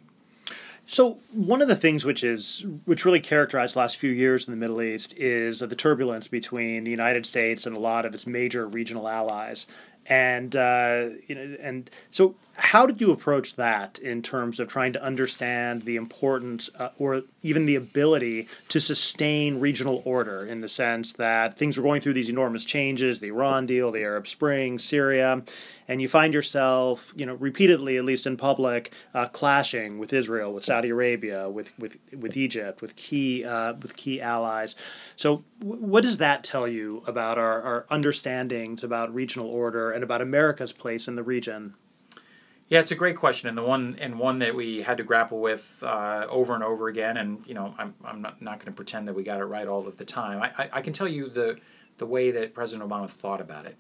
So 0.86 1.20
one 1.32 1.62
of 1.62 1.68
the 1.68 1.76
things 1.76 2.04
which 2.04 2.24
is 2.24 2.66
which 2.86 3.06
really 3.06 3.20
characterized 3.20 3.76
the 3.76 3.80
last 3.80 3.98
few 3.98 4.12
years 4.12 4.48
in 4.48 4.52
the 4.52 4.58
Middle 4.58 4.82
East 4.82 5.14
is 5.16 5.60
the 5.60 5.76
turbulence 5.76 6.28
between 6.28 6.84
the 6.84 6.92
United 6.92 7.26
States 7.26 7.66
and 7.66 7.78
a 7.78 7.80
lot 7.80 8.06
of 8.06 8.14
its 8.14 8.28
major 8.28 8.68
regional 8.68 9.08
allies, 9.08 9.68
and 10.06 10.56
uh, 10.56 11.10
you 11.28 11.36
know, 11.36 11.58
and 11.62 11.90
so 12.10 12.36
how 12.62 12.86
did 12.86 13.02
you 13.02 13.12
approach 13.12 13.56
that 13.56 13.98
in 14.00 14.22
terms 14.22 14.60
of 14.60 14.68
trying 14.68 14.94
to 14.94 15.04
understand 15.04 15.82
the 15.82 15.96
importance 15.96 16.70
uh, 16.78 16.90
or 17.00 17.24
even 17.42 17.66
the 17.66 17.76
ability 17.76 18.48
to 18.70 18.80
sustain 18.80 19.60
regional 19.60 20.04
order 20.06 20.46
in 20.46 20.62
the 20.62 20.70
sense 20.70 21.12
that 21.14 21.58
things 21.58 21.76
were 21.76 21.84
going 21.84 22.02
through 22.02 22.14
these 22.14 22.30
enormous 22.30 22.64
changes 22.64 23.20
the 23.20 23.30
Iran 23.30 23.66
deal, 23.66 23.92
the 23.92 24.04
Arab 24.04 24.28
Spring, 24.28 24.78
Syria, 24.78 25.42
and 25.88 26.02
you 26.02 26.08
find 26.08 26.36
yourself, 26.36 27.12
you 27.16 27.26
know, 27.26 27.34
repeatedly, 27.34 27.98
at 27.98 28.06
least 28.06 28.28
in 28.28 28.38
public, 28.38 28.94
uh, 29.16 29.28
clashing 29.28 29.98
with 29.98 30.14
Israel, 30.14 30.54
with 30.54 30.64
Saudi 30.64 30.90
Arabia, 30.90 31.50
with, 31.50 31.78
with, 31.80 31.98
with 32.16 32.38
Egypt, 32.38 32.80
with 32.80 32.96
key, 32.96 33.44
uh, 33.44 33.74
with 33.74 33.96
key 33.96 34.22
allies. 34.22 34.76
So, 35.16 35.44
w- 35.60 35.82
what 35.84 36.04
does 36.04 36.18
that 36.18 36.44
tell 36.44 36.68
you 36.68 37.04
about 37.08 37.40
our, 37.40 37.62
our 37.62 37.86
understandings 37.90 38.84
about 38.84 39.14
regional 39.14 39.48
order 39.48 39.92
and 39.92 40.04
about 40.04 40.22
America's 40.22 40.72
place 40.72 41.08
in 41.08 41.16
the 41.16 41.24
region? 41.24 41.74
Yeah, 42.72 42.80
it's 42.80 42.92
a 42.92 42.96
great 42.96 43.18
question, 43.18 43.50
and 43.50 43.58
the 43.58 43.64
one 43.64 43.98
and 44.00 44.18
one 44.18 44.40
that 44.40 44.56
we 44.56 44.82
had 44.82 44.96
to 44.96 45.04
grapple 45.04 45.42
with 45.42 45.84
uh, 45.84 46.26
over 46.30 46.56
and 46.56 46.64
over 46.64 46.88
again. 46.88 47.18
And 47.18 47.44
you 47.46 47.54
know, 47.54 47.76
I'm, 47.78 47.94
I'm 48.06 48.22
not, 48.22 48.42
not 48.42 48.60
going 48.60 48.68
to 48.68 48.72
pretend 48.72 49.10
that 49.10 49.14
we 49.14 49.24
got 49.24 49.42
it 49.42 49.44
right 49.44 49.68
all 49.68 49.86
of 49.86 49.98
the 49.98 50.06
time. 50.06 50.42
I, 50.42 50.64
I, 50.64 50.70
I, 50.76 50.82
can 50.82 50.94
tell 50.94 51.10
you 51.10 51.28
the 51.28 51.58
the 51.98 52.06
way 52.06 52.32
that 52.32 52.54
President 52.54 52.90
Obama 52.90 53.10
thought 53.10 53.42
about 53.42 53.66
it, 53.66 53.78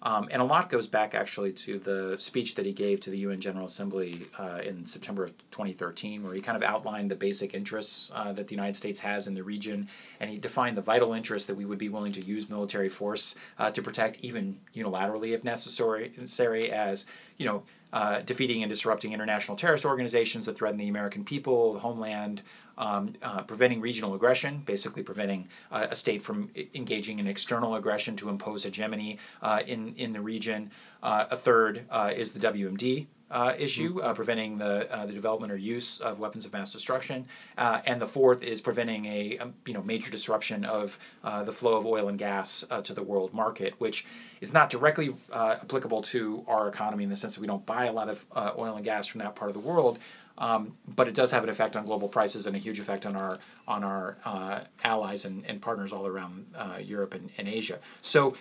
um, 0.00 0.28
and 0.30 0.40
a 0.40 0.44
lot 0.46 0.70
goes 0.70 0.86
back 0.86 1.14
actually 1.14 1.52
to 1.52 1.78
the 1.78 2.16
speech 2.16 2.54
that 2.54 2.64
he 2.64 2.72
gave 2.72 2.98
to 3.00 3.10
the 3.10 3.18
UN 3.18 3.42
General 3.42 3.66
Assembly 3.66 4.22
uh, 4.38 4.60
in 4.64 4.86
September 4.86 5.24
of 5.24 5.36
2013, 5.50 6.22
where 6.22 6.32
he 6.32 6.40
kind 6.40 6.56
of 6.56 6.62
outlined 6.62 7.10
the 7.10 7.16
basic 7.16 7.52
interests 7.52 8.10
uh, 8.14 8.32
that 8.32 8.48
the 8.48 8.54
United 8.54 8.74
States 8.76 9.00
has 9.00 9.26
in 9.26 9.34
the 9.34 9.42
region, 9.42 9.86
and 10.18 10.30
he 10.30 10.36
defined 10.38 10.78
the 10.78 10.82
vital 10.82 11.12
interest 11.12 11.46
that 11.46 11.56
we 11.56 11.66
would 11.66 11.78
be 11.78 11.90
willing 11.90 12.12
to 12.12 12.24
use 12.24 12.48
military 12.48 12.88
force 12.88 13.34
uh, 13.58 13.70
to 13.70 13.82
protect, 13.82 14.18
even 14.20 14.60
unilaterally 14.74 15.34
if 15.34 15.44
necessary, 15.44 16.10
necessary 16.16 16.72
as 16.72 17.04
you 17.36 17.44
know 17.44 17.62
uh, 17.94 18.20
defeating 18.22 18.62
and 18.62 18.70
disrupting 18.70 19.12
international 19.12 19.56
terrorist 19.56 19.84
organizations 19.84 20.46
that 20.46 20.58
threaten 20.58 20.76
the 20.76 20.88
American 20.88 21.24
people, 21.24 21.72
the 21.72 21.78
homeland, 21.78 22.42
um, 22.76 23.14
uh, 23.22 23.42
preventing 23.42 23.80
regional 23.80 24.14
aggression, 24.14 24.62
basically 24.66 25.04
preventing 25.04 25.48
uh, 25.70 25.86
a 25.90 25.94
state 25.94 26.20
from 26.20 26.50
engaging 26.74 27.20
in 27.20 27.28
external 27.28 27.76
aggression 27.76 28.16
to 28.16 28.28
impose 28.28 28.64
hegemony 28.64 29.18
uh, 29.42 29.62
in, 29.64 29.94
in 29.94 30.12
the 30.12 30.20
region. 30.20 30.72
Uh, 31.04 31.26
a 31.30 31.36
third 31.36 31.84
uh, 31.88 32.12
is 32.14 32.32
the 32.32 32.40
WMD, 32.40 33.06
uh, 33.34 33.52
issue, 33.58 34.00
uh, 34.00 34.14
preventing 34.14 34.58
the 34.58 34.90
uh, 34.94 35.06
the 35.06 35.12
development 35.12 35.52
or 35.52 35.56
use 35.56 36.00
of 36.00 36.20
weapons 36.20 36.46
of 36.46 36.52
mass 36.52 36.72
destruction, 36.72 37.26
uh, 37.58 37.80
and 37.84 38.00
the 38.00 38.06
fourth 38.06 38.44
is 38.44 38.60
preventing 38.60 39.06
a, 39.06 39.36
a 39.36 39.38
um, 39.40 39.54
you 39.66 39.74
know 39.74 39.82
major 39.82 40.08
disruption 40.08 40.64
of 40.64 41.00
uh, 41.24 41.42
the 41.42 41.50
flow 41.50 41.76
of 41.76 41.84
oil 41.84 42.08
and 42.08 42.16
gas 42.16 42.64
to 42.84 42.94
the 42.94 43.02
world 43.02 43.34
market, 43.34 43.74
which 43.78 44.06
is 44.40 44.52
not 44.52 44.70
directly 44.70 45.16
applicable 45.32 46.00
to 46.00 46.44
our 46.46 46.68
economy 46.68 47.02
in 47.02 47.10
the 47.10 47.16
sense 47.16 47.34
that 47.34 47.40
we 47.40 47.46
don't 47.48 47.66
buy 47.66 47.86
a 47.86 47.92
lot 47.92 48.08
of 48.08 48.24
oil 48.56 48.76
and 48.76 48.84
gas 48.84 49.08
from 49.08 49.18
that 49.18 49.34
part 49.34 49.50
of 49.50 49.54
the 49.54 49.68
world. 49.68 49.98
Um, 50.36 50.76
but 50.86 51.06
it 51.06 51.14
does 51.14 51.30
have 51.30 51.44
an 51.44 51.48
effect 51.48 51.76
on 51.76 51.84
global 51.84 52.08
prices 52.08 52.46
and 52.46 52.56
a 52.56 52.58
huge 52.58 52.78
effect 52.78 53.04
on 53.06 53.16
our 53.16 53.38
on 53.66 53.82
our 53.82 54.16
allies 54.84 55.24
and, 55.24 55.44
and 55.46 55.60
partners 55.60 55.92
all 55.92 56.06
around 56.06 56.46
Europe 56.80 57.14
and, 57.14 57.30
and 57.36 57.48
Asia. 57.48 57.80
So 58.00 58.36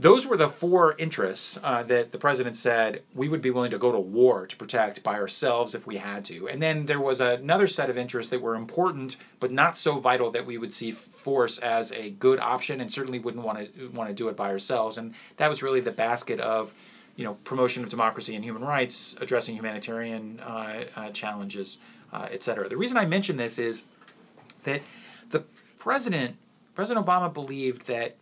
those 0.00 0.26
were 0.26 0.36
the 0.38 0.48
four 0.48 0.94
interests 0.96 1.58
uh, 1.62 1.82
that 1.82 2.10
the 2.10 2.16
president 2.16 2.56
said 2.56 3.02
we 3.14 3.28
would 3.28 3.42
be 3.42 3.50
willing 3.50 3.70
to 3.70 3.76
go 3.76 3.92
to 3.92 4.00
war 4.00 4.46
to 4.46 4.56
protect 4.56 5.02
by 5.02 5.16
ourselves 5.16 5.74
if 5.74 5.86
we 5.86 5.98
had 5.98 6.24
to. 6.24 6.48
And 6.48 6.62
then 6.62 6.86
there 6.86 6.98
was 6.98 7.20
another 7.20 7.68
set 7.68 7.90
of 7.90 7.98
interests 7.98 8.30
that 8.30 8.40
were 8.40 8.54
important 8.54 9.18
but 9.40 9.52
not 9.52 9.76
so 9.76 9.98
vital 9.98 10.30
that 10.30 10.46
we 10.46 10.56
would 10.56 10.72
see 10.72 10.90
force 10.90 11.58
as 11.58 11.92
a 11.92 12.08
good 12.08 12.40
option 12.40 12.80
and 12.80 12.90
certainly 12.90 13.18
wouldn't 13.18 13.44
want 13.44 13.76
to 13.76 13.88
want 13.88 14.08
to 14.08 14.14
do 14.14 14.26
it 14.28 14.36
by 14.36 14.48
ourselves. 14.48 14.96
And 14.96 15.14
that 15.36 15.50
was 15.50 15.62
really 15.62 15.82
the 15.82 15.92
basket 15.92 16.40
of 16.40 16.72
you 17.14 17.24
know 17.24 17.34
promotion 17.44 17.82
of 17.82 17.90
democracy 17.90 18.34
and 18.34 18.42
human 18.42 18.64
rights, 18.64 19.16
addressing 19.20 19.54
humanitarian 19.54 20.40
uh, 20.40 20.84
uh, 20.96 21.10
challenges, 21.10 21.76
uh, 22.10 22.26
et 22.30 22.42
cetera. 22.42 22.70
The 22.70 22.78
reason 22.78 22.96
I 22.96 23.04
mention 23.04 23.36
this 23.36 23.58
is 23.58 23.84
that 24.64 24.80
the 25.28 25.40
president, 25.78 26.36
President 26.74 27.04
Obama, 27.04 27.30
believed 27.30 27.86
that. 27.86 28.16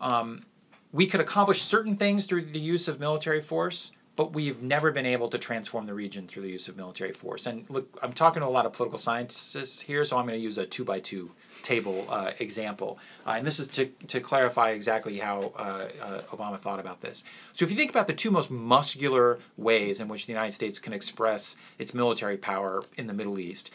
Um, 0.00 0.46
we 0.92 1.06
could 1.06 1.20
accomplish 1.20 1.62
certain 1.62 1.96
things 1.96 2.26
through 2.26 2.42
the 2.42 2.60
use 2.60 2.88
of 2.88 2.98
military 2.98 3.40
force, 3.40 3.92
but 4.16 4.32
we've 4.32 4.60
never 4.60 4.90
been 4.90 5.06
able 5.06 5.28
to 5.28 5.38
transform 5.38 5.86
the 5.86 5.94
region 5.94 6.26
through 6.26 6.42
the 6.42 6.50
use 6.50 6.68
of 6.68 6.76
military 6.76 7.12
force. 7.12 7.46
And 7.46 7.64
look, 7.70 7.96
I'm 8.02 8.12
talking 8.12 8.40
to 8.40 8.46
a 8.46 8.50
lot 8.50 8.66
of 8.66 8.72
political 8.72 8.98
scientists 8.98 9.80
here, 9.80 10.04
so 10.04 10.18
I'm 10.18 10.26
going 10.26 10.38
to 10.38 10.42
use 10.42 10.58
a 10.58 10.66
two 10.66 10.84
by 10.84 11.00
two 11.00 11.30
table 11.62 12.06
uh, 12.08 12.32
example. 12.38 12.98
Uh, 13.26 13.34
and 13.38 13.46
this 13.46 13.60
is 13.60 13.68
to, 13.68 13.86
to 14.08 14.20
clarify 14.20 14.70
exactly 14.70 15.18
how 15.18 15.52
uh, 15.56 15.88
uh, 16.02 16.20
Obama 16.32 16.58
thought 16.58 16.80
about 16.80 17.00
this. 17.00 17.24
So, 17.54 17.64
if 17.64 17.70
you 17.70 17.76
think 17.76 17.90
about 17.90 18.08
the 18.08 18.12
two 18.12 18.30
most 18.30 18.50
muscular 18.50 19.38
ways 19.56 20.00
in 20.00 20.08
which 20.08 20.26
the 20.26 20.32
United 20.32 20.52
States 20.52 20.78
can 20.78 20.92
express 20.92 21.56
its 21.78 21.94
military 21.94 22.36
power 22.36 22.82
in 22.96 23.06
the 23.06 23.14
Middle 23.14 23.38
East, 23.38 23.70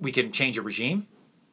we 0.00 0.12
can 0.12 0.32
change 0.32 0.56
a 0.56 0.62
regime. 0.62 1.08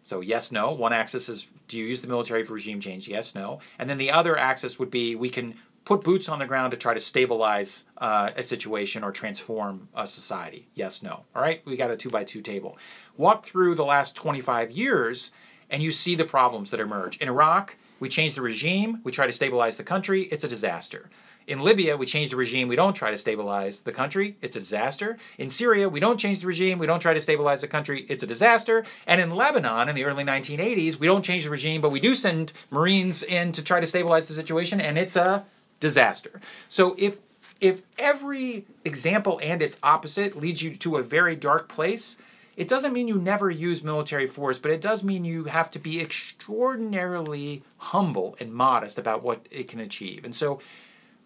So, 0.06 0.22
yes, 0.22 0.52
no. 0.52 0.72
One 0.72 0.94
axis 0.94 1.28
is 1.28 1.48
do 1.68 1.78
you 1.78 1.86
use 1.86 2.02
the 2.02 2.08
military 2.08 2.46
for 2.46 2.54
regime 2.54 2.80
change? 2.80 3.08
Yes, 3.08 3.36
no. 3.36 3.60
And 3.78 3.90
then 3.90 3.98
the 3.98 4.12
other 4.12 4.38
axis 4.38 4.80
would 4.80 4.92
be 4.92 5.16
we 5.16 5.30
can 5.30 5.56
put 5.84 6.04
boots 6.04 6.30
on 6.30 6.40
the 6.40 6.46
ground 6.46 6.72
to 6.72 6.78
try 6.78 6.94
to 6.94 7.00
stabilize 7.00 7.86
uh, 7.98 8.30
a 8.36 8.44
situation 8.44 9.04
or 9.04 9.12
transform 9.12 9.90
a 9.96 10.08
society. 10.08 10.68
Yes, 10.76 11.04
no. 11.04 11.24
All 11.36 11.42
right, 11.42 11.62
we 11.66 11.76
got 11.76 11.92
a 11.92 11.98
two 11.98 12.10
by 12.10 12.24
two 12.24 12.42
table. 12.42 12.78
Walk 13.18 13.46
through 13.46 13.76
the 13.76 13.86
last 13.86 14.16
25 14.16 14.72
years 14.72 15.32
and 15.70 15.82
you 15.82 15.92
see 15.92 16.16
the 16.16 16.26
problems 16.26 16.72
that 16.72 16.80
emerge. 16.80 17.18
In 17.18 17.28
Iraq, 17.28 17.76
we 18.00 18.10
change 18.10 18.36
the 18.36 18.42
regime, 18.42 19.02
we 19.04 19.12
try 19.12 19.26
to 19.26 19.34
stabilize 19.34 19.78
the 19.78 19.84
country, 19.84 20.24
it's 20.24 20.44
a 20.44 20.48
disaster. 20.48 21.10
In 21.48 21.62
Libya, 21.62 21.96
we 21.96 22.06
change 22.06 22.32
the 22.32 22.36
regime. 22.36 22.68
We 22.68 22.76
don't 22.76 22.96
try 22.96 23.12
to 23.12 23.18
stabilize 23.18 23.82
the 23.82 23.92
country. 23.92 24.38
It's 24.42 24.56
a 24.56 24.60
disaster. 24.60 25.18
In 25.38 25.50
Syria, 25.50 25.88
we 25.88 26.00
don't 26.00 26.20
change 26.20 26.40
the 26.40 26.48
regime. 26.48 26.80
We 26.80 26.88
don't 26.88 27.00
try 27.00 27.14
to 27.14 27.22
stabilize 27.22 27.62
the 27.62 27.68
country. 27.68 28.06
It's 28.10 28.24
a 28.24 28.28
disaster. 28.28 28.84
And 29.06 29.22
in 29.22 29.36
Lebanon, 29.36 29.88
in 29.88 29.96
the 29.96 30.06
early 30.06 30.24
1980s, 30.24 30.98
we 30.98 31.06
don't 31.06 31.24
change 31.24 31.44
the 31.44 31.52
regime, 31.52 31.82
but 31.82 31.92
we 31.92 32.00
do 32.00 32.16
send 32.16 32.52
Marines 32.72 33.22
in 33.22 33.52
to 33.52 33.64
try 33.64 33.80
to 33.80 33.86
stabilize 33.86 34.28
the 34.28 34.34
situation, 34.34 34.82
and 34.82 34.98
it's 34.98 35.16
a 35.16 35.46
disaster. 35.80 36.42
So 36.68 36.96
if 36.98 37.20
if 37.62 37.82
every 37.98 38.66
example 38.84 39.40
and 39.42 39.62
its 39.62 39.80
opposite 39.82 40.36
leads 40.36 40.62
you 40.62 40.76
to 40.76 40.98
a 40.98 41.04
very 41.04 41.36
dark 41.36 41.70
place, 41.70 42.18
it 42.58 42.68
doesn't 42.68 42.94
mean 42.94 43.08
you 43.08 43.18
never 43.18 43.50
use 43.50 43.84
military 43.84 44.28
force, 44.28 44.60
but 44.60 44.72
it 44.72 44.82
does 44.82 45.04
mean 45.04 45.26
you 45.26 45.46
have 45.46 45.72
to 45.72 45.80
be 45.80 46.02
extraordinarily 46.02 47.64
humble 47.78 48.36
and 48.40 48.54
modest 48.54 48.98
about 48.98 49.24
what 49.24 49.46
it 49.52 49.68
can 49.68 49.80
achieve. 49.80 50.24
And 50.24 50.36
so 50.36 50.60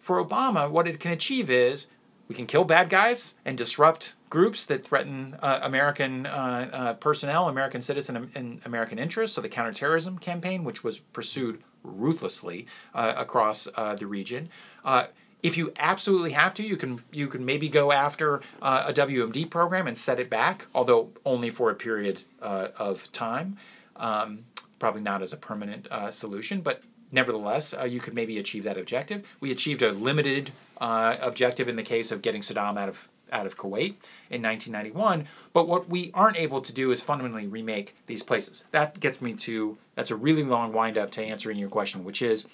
for 0.00 0.22
Obama, 0.24 0.70
what 0.70 0.88
it 0.88 0.98
can 0.98 1.12
achieve 1.12 1.50
is 1.50 1.86
we 2.28 2.34
can 2.34 2.46
kill 2.46 2.64
bad 2.64 2.88
guys 2.88 3.34
and 3.44 3.58
disrupt 3.58 4.14
groups 4.30 4.64
that 4.64 4.84
threaten 4.84 5.36
uh, 5.42 5.58
American 5.62 6.26
uh, 6.26 6.70
uh, 6.72 6.92
personnel, 6.94 7.48
American 7.48 7.82
citizen, 7.82 8.30
and 8.34 8.60
American 8.64 8.98
interests. 8.98 9.34
So 9.34 9.40
the 9.40 9.48
counterterrorism 9.48 10.18
campaign, 10.18 10.64
which 10.64 10.84
was 10.84 11.00
pursued 11.00 11.62
ruthlessly 11.82 12.66
uh, 12.94 13.14
across 13.16 13.66
uh, 13.74 13.96
the 13.96 14.06
region. 14.06 14.48
Uh, 14.84 15.06
if 15.42 15.56
you 15.56 15.72
absolutely 15.78 16.32
have 16.32 16.54
to, 16.54 16.62
you 16.62 16.76
can 16.76 17.02
you 17.10 17.26
can 17.26 17.44
maybe 17.44 17.68
go 17.68 17.92
after 17.92 18.42
a 18.60 18.92
WMD 18.92 19.48
program 19.48 19.86
and 19.86 19.96
set 19.96 20.20
it 20.20 20.28
back, 20.28 20.66
although 20.74 21.10
only 21.24 21.48
for 21.48 21.70
a 21.70 21.74
period 21.74 22.22
of 22.40 23.10
time. 23.12 23.56
Um, 23.96 24.44
probably 24.78 25.00
not 25.00 25.22
as 25.22 25.32
a 25.32 25.38
permanent 25.38 25.88
solution, 26.10 26.60
but 26.60 26.82
nevertheless, 27.12 27.74
uh, 27.74 27.84
you 27.84 28.00
could 28.00 28.14
maybe 28.14 28.38
achieve 28.38 28.64
that 28.64 28.78
objective. 28.78 29.26
We 29.40 29.50
achieved 29.50 29.82
a 29.82 29.92
limited 29.92 30.52
uh, 30.80 31.16
objective 31.20 31.68
in 31.68 31.76
the 31.76 31.82
case 31.82 32.10
of 32.10 32.22
getting 32.22 32.42
Saddam 32.42 32.78
out 32.78 32.88
of 32.88 33.08
out 33.32 33.46
of 33.46 33.56
Kuwait 33.56 33.94
in 34.28 34.42
1991. 34.42 35.26
But 35.52 35.68
what 35.68 35.88
we 35.88 36.10
aren't 36.14 36.36
able 36.36 36.60
to 36.60 36.72
do 36.72 36.90
is 36.90 37.00
fundamentally 37.00 37.46
remake 37.46 37.94
these 38.06 38.22
places. 38.22 38.64
That 38.72 38.98
gets 39.00 39.20
me 39.20 39.34
to 39.34 39.78
that's 39.94 40.10
a 40.10 40.16
really 40.16 40.42
long 40.42 40.72
wind 40.72 40.98
up 40.98 41.10
to 41.12 41.22
answering 41.22 41.58
your 41.58 41.68
question, 41.68 42.04
which 42.04 42.22
is 42.22 42.46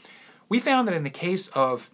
we 0.48 0.60
found 0.60 0.86
that 0.86 0.94
in 0.94 1.04
the 1.04 1.10
case 1.10 1.48
of 1.48 1.90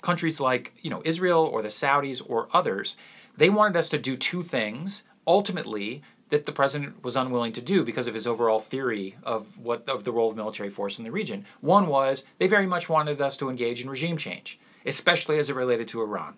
countries 0.00 0.40
like 0.40 0.72
you 0.82 0.90
know 0.90 1.02
Israel 1.04 1.42
or 1.42 1.62
the 1.62 1.68
Saudis 1.68 2.22
or 2.26 2.48
others, 2.52 2.96
they 3.36 3.50
wanted 3.50 3.76
us 3.76 3.88
to 3.90 3.98
do 3.98 4.16
two 4.16 4.42
things. 4.42 5.04
Ultimately, 5.24 6.02
that 6.32 6.46
the 6.46 6.52
president 6.52 7.04
was 7.04 7.14
unwilling 7.14 7.52
to 7.52 7.60
do 7.60 7.84
because 7.84 8.08
of 8.08 8.14
his 8.14 8.26
overall 8.26 8.58
theory 8.58 9.16
of 9.22 9.58
what 9.58 9.86
of 9.86 10.04
the 10.04 10.10
role 10.10 10.30
of 10.30 10.36
military 10.36 10.70
force 10.70 10.96
in 10.96 11.04
the 11.04 11.12
region. 11.12 11.44
One 11.60 11.88
was 11.88 12.24
they 12.38 12.46
very 12.46 12.66
much 12.66 12.88
wanted 12.88 13.20
us 13.20 13.36
to 13.36 13.50
engage 13.50 13.82
in 13.82 13.90
regime 13.90 14.16
change, 14.16 14.58
especially 14.86 15.38
as 15.38 15.50
it 15.50 15.54
related 15.54 15.88
to 15.88 16.00
Iran. 16.00 16.36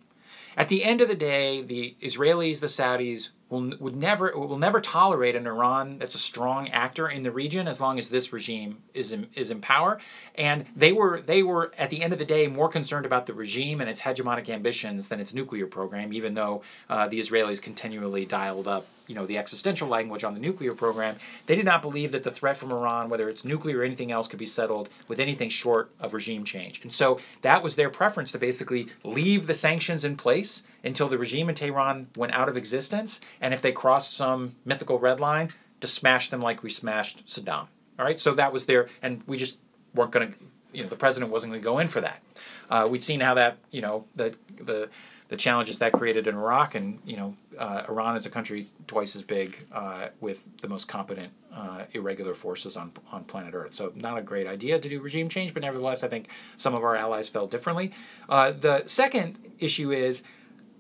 At 0.56 0.68
the 0.68 0.82
end 0.82 1.00
of 1.00 1.06
the 1.06 1.14
day, 1.14 1.62
the 1.62 1.94
Israelis, 2.02 2.58
the 2.58 2.66
Saudis 2.66 3.28
will 3.48 3.72
would 3.78 3.96
never 3.96 4.36
will 4.36 4.58
never 4.58 4.80
tolerate 4.80 5.36
an 5.36 5.46
Iran 5.46 5.98
that's 5.98 6.14
a 6.14 6.18
strong 6.18 6.68
actor 6.70 7.08
in 7.08 7.22
the 7.22 7.30
region 7.30 7.68
as 7.68 7.80
long 7.80 7.98
as 7.98 8.08
this 8.08 8.32
regime 8.32 8.78
is 8.94 9.12
in, 9.12 9.28
is 9.34 9.50
in 9.50 9.60
power. 9.60 10.00
And 10.34 10.66
they 10.74 10.92
were 10.92 11.20
they 11.20 11.42
were 11.42 11.72
at 11.78 11.90
the 11.90 12.02
end 12.02 12.12
of 12.12 12.18
the 12.18 12.24
day 12.24 12.46
more 12.46 12.68
concerned 12.68 13.06
about 13.06 13.26
the 13.26 13.34
regime 13.34 13.80
and 13.80 13.90
its 13.90 14.02
hegemonic 14.02 14.48
ambitions 14.48 15.08
than 15.08 15.20
its 15.20 15.34
nuclear 15.34 15.66
program, 15.66 16.12
even 16.12 16.34
though 16.34 16.62
uh, 16.88 17.08
the 17.08 17.20
Israelis 17.20 17.60
continually 17.60 18.24
dialed 18.24 18.68
up 18.68 18.86
you 19.06 19.14
know 19.14 19.26
the 19.26 19.38
existential 19.38 19.88
language 19.88 20.24
on 20.24 20.34
the 20.34 20.40
nuclear 20.40 20.72
program, 20.72 21.16
they 21.46 21.56
did 21.56 21.64
not 21.64 21.82
believe 21.82 22.12
that 22.12 22.22
the 22.22 22.30
threat 22.30 22.56
from 22.56 22.72
Iran, 22.72 23.10
whether 23.10 23.28
it's 23.28 23.44
nuclear 23.44 23.78
or 23.78 23.84
anything 23.84 24.10
else, 24.10 24.28
could 24.28 24.38
be 24.38 24.46
settled 24.46 24.88
with 25.08 25.20
anything 25.20 25.50
short 25.50 25.90
of 26.00 26.14
regime 26.14 26.44
change. 26.44 26.80
And 26.82 26.92
so 26.92 27.20
that 27.42 27.62
was 27.62 27.76
their 27.76 27.90
preference 27.90 28.32
to 28.32 28.38
basically 28.38 28.88
leave 29.02 29.46
the 29.46 29.54
sanctions 29.54 30.04
in 30.04 30.16
place 30.16 30.62
until 30.84 31.08
the 31.08 31.18
regime 31.18 31.48
in 31.48 31.54
Tehran 31.54 32.08
went 32.16 32.32
out 32.32 32.48
of 32.48 32.56
existence, 32.56 33.20
and 33.40 33.54
if 33.54 33.62
they 33.62 33.72
crossed 33.72 34.14
some 34.14 34.54
mythical 34.64 34.98
red 34.98 35.20
line, 35.20 35.50
to 35.80 35.88
smash 35.88 36.30
them 36.30 36.40
like 36.40 36.62
we 36.62 36.70
smashed 36.70 37.26
Saddam. 37.26 37.66
All 37.98 38.04
right, 38.04 38.18
so 38.18 38.34
that 38.34 38.52
was 38.52 38.66
there, 38.66 38.88
and 39.02 39.22
we 39.26 39.36
just 39.36 39.58
weren't 39.94 40.10
going 40.10 40.32
to, 40.32 40.38
you 40.72 40.82
know, 40.82 40.88
the 40.88 40.96
president 40.96 41.30
wasn't 41.30 41.52
going 41.52 41.60
to 41.60 41.64
go 41.64 41.78
in 41.78 41.88
for 41.88 42.00
that. 42.00 42.22
Uh, 42.70 42.88
we'd 42.90 43.04
seen 43.04 43.20
how 43.20 43.34
that, 43.34 43.58
you 43.70 43.82
know, 43.82 44.04
the 44.16 44.34
the 44.56 44.88
the 45.28 45.36
challenges 45.36 45.78
that 45.78 45.92
created 45.92 46.26
in 46.26 46.34
Iraq, 46.34 46.74
and 46.74 46.98
you 47.04 47.16
know, 47.16 47.36
uh, 47.58 47.82
Iran 47.88 48.16
is 48.16 48.26
a 48.26 48.30
country 48.30 48.68
twice 48.86 49.16
as 49.16 49.22
big 49.22 49.66
uh, 49.72 50.08
with 50.20 50.44
the 50.60 50.68
most 50.68 50.86
competent 50.88 51.32
uh, 51.52 51.84
irregular 51.92 52.34
forces 52.34 52.76
on 52.76 52.92
on 53.12 53.24
planet 53.24 53.54
Earth. 53.54 53.74
So 53.74 53.92
not 53.94 54.18
a 54.18 54.22
great 54.22 54.46
idea 54.46 54.78
to 54.78 54.88
do 54.88 55.00
regime 55.00 55.28
change, 55.28 55.54
but 55.54 55.62
nevertheless, 55.62 56.02
I 56.02 56.08
think 56.08 56.28
some 56.56 56.74
of 56.74 56.82
our 56.82 56.96
allies 56.96 57.28
felt 57.28 57.50
differently. 57.50 57.92
Uh, 58.28 58.52
the 58.52 58.84
second 58.86 59.36
issue 59.58 59.92
is. 59.92 60.22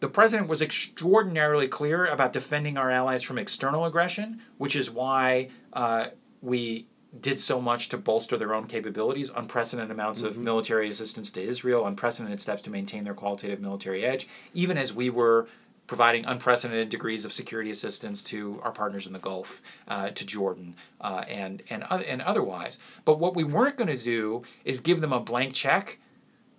The 0.04 0.10
president 0.10 0.50
was 0.50 0.60
extraordinarily 0.60 1.66
clear 1.66 2.04
about 2.04 2.34
defending 2.34 2.76
our 2.76 2.90
allies 2.90 3.22
from 3.22 3.38
external 3.38 3.86
aggression, 3.86 4.42
which 4.58 4.76
is 4.76 4.90
why 4.90 5.48
uh, 5.72 6.08
we 6.42 6.88
did 7.18 7.40
so 7.40 7.58
much 7.58 7.88
to 7.88 7.96
bolster 7.96 8.36
their 8.36 8.52
own 8.52 8.66
capabilities, 8.66 9.30
unprecedented 9.34 9.90
amounts 9.90 10.20
mm-hmm. 10.20 10.28
of 10.28 10.36
military 10.36 10.90
assistance 10.90 11.30
to 11.30 11.42
Israel, 11.42 11.86
unprecedented 11.86 12.38
steps 12.38 12.60
to 12.60 12.70
maintain 12.70 13.04
their 13.04 13.14
qualitative 13.14 13.62
military 13.62 14.04
edge, 14.04 14.28
even 14.52 14.76
as 14.76 14.92
we 14.92 15.08
were 15.08 15.48
providing 15.86 16.26
unprecedented 16.26 16.90
degrees 16.90 17.24
of 17.24 17.32
security 17.32 17.70
assistance 17.70 18.22
to 18.24 18.60
our 18.62 18.72
partners 18.72 19.06
in 19.06 19.14
the 19.14 19.18
Gulf, 19.18 19.62
uh, 19.88 20.10
to 20.10 20.26
Jordan, 20.26 20.74
uh, 21.00 21.24
and 21.26 21.62
and 21.70 21.82
and 21.90 22.20
otherwise. 22.20 22.76
But 23.06 23.18
what 23.18 23.34
we 23.34 23.44
weren't 23.44 23.78
going 23.78 23.88
to 23.88 23.96
do 23.96 24.42
is 24.66 24.80
give 24.80 25.00
them 25.00 25.14
a 25.14 25.20
blank 25.20 25.54
check 25.54 25.98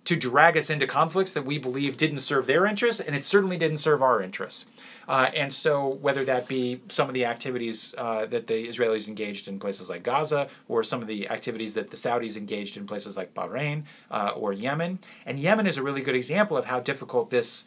to 0.06 0.16
drag 0.16 0.56
us 0.56 0.70
into 0.70 0.86
conflicts 0.86 1.32
that 1.32 1.44
we 1.44 1.58
believe 1.58 1.96
didn't 1.96 2.20
serve 2.20 2.46
their 2.46 2.64
interests, 2.64 3.00
and 3.00 3.14
it 3.14 3.24
certainly 3.24 3.56
didn't 3.56 3.78
serve 3.78 4.02
our 4.02 4.22
interests. 4.22 4.64
Uh, 5.08 5.30
and 5.34 5.52
so, 5.52 5.86
whether 5.86 6.24
that 6.24 6.48
be 6.48 6.80
some 6.88 7.08
of 7.08 7.14
the 7.14 7.24
activities 7.24 7.94
uh, 7.98 8.24
that 8.26 8.46
the 8.46 8.68
Israelis 8.68 9.08
engaged 9.08 9.48
in 9.48 9.58
places 9.58 9.88
like 9.88 10.02
Gaza, 10.02 10.48
or 10.68 10.82
some 10.84 11.02
of 11.02 11.08
the 11.08 11.28
activities 11.28 11.74
that 11.74 11.90
the 11.90 11.96
Saudis 11.96 12.36
engaged 12.36 12.76
in 12.76 12.86
places 12.86 13.16
like 13.16 13.34
Bahrain 13.34 13.82
uh, 14.10 14.32
or 14.34 14.52
Yemen, 14.52 15.00
and 15.26 15.38
Yemen 15.38 15.66
is 15.66 15.76
a 15.76 15.82
really 15.82 16.02
good 16.02 16.16
example 16.16 16.56
of 16.56 16.64
how 16.66 16.80
difficult 16.80 17.30
this 17.30 17.64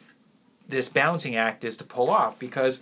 this 0.68 0.88
balancing 0.88 1.36
act 1.36 1.64
is 1.64 1.76
to 1.76 1.84
pull 1.84 2.08
off 2.10 2.38
because 2.38 2.80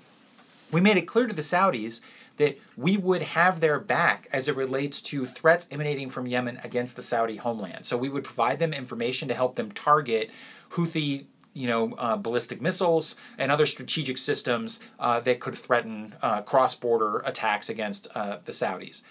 we 0.70 0.80
made 0.80 0.98
it 0.98 1.06
clear 1.06 1.26
to 1.26 1.34
the 1.34 1.42
Saudis 1.42 2.00
that 2.38 2.58
we 2.76 2.96
would 2.96 3.22
have 3.22 3.60
their 3.60 3.78
back 3.78 4.28
as 4.32 4.48
it 4.48 4.56
relates 4.56 5.02
to 5.02 5.26
threats 5.26 5.68
emanating 5.70 6.10
from 6.10 6.26
Yemen 6.26 6.58
against 6.64 6.96
the 6.96 7.02
Saudi 7.02 7.36
homeland. 7.36 7.84
So 7.84 7.96
we 7.96 8.08
would 8.08 8.24
provide 8.24 8.58
them 8.58 8.72
information 8.72 9.28
to 9.28 9.34
help 9.34 9.56
them 9.56 9.70
target 9.72 10.30
Houthi 10.70 11.26
you 11.54 11.66
know, 11.66 11.92
uh, 11.98 12.16
ballistic 12.16 12.60
missiles 12.60 13.16
and 13.36 13.50
other 13.50 13.66
strategic 13.66 14.16
systems 14.16 14.78
uh, 15.00 15.18
that 15.20 15.40
could 15.40 15.56
threaten 15.56 16.14
uh, 16.22 16.40
cross-border 16.42 17.18
attacks 17.24 17.68
against 17.68 18.06
uh, 18.14 18.38
the 18.44 18.52
Saudis. 18.52 19.02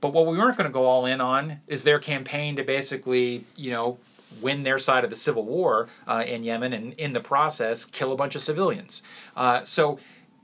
But 0.00 0.14
what 0.14 0.26
we 0.26 0.38
weren't 0.38 0.56
going 0.56 0.68
to 0.68 0.72
go 0.72 0.86
all 0.86 1.04
in 1.04 1.20
on 1.20 1.60
is 1.66 1.82
their 1.82 1.98
campaign 1.98 2.56
to 2.56 2.64
basically, 2.64 3.44
you 3.54 3.70
know, 3.70 3.98
win 4.40 4.62
their 4.62 4.78
side 4.78 5.04
of 5.04 5.10
the 5.10 5.16
civil 5.16 5.44
war 5.44 5.88
uh, 6.06 6.24
in 6.26 6.42
Yemen 6.42 6.72
and 6.72 6.94
in 6.94 7.12
the 7.12 7.20
process 7.20 7.84
kill 7.84 8.12
a 8.12 8.16
bunch 8.16 8.34
of 8.34 8.40
civilians. 8.40 9.02
Uh, 9.36 9.62
so, 9.64 9.98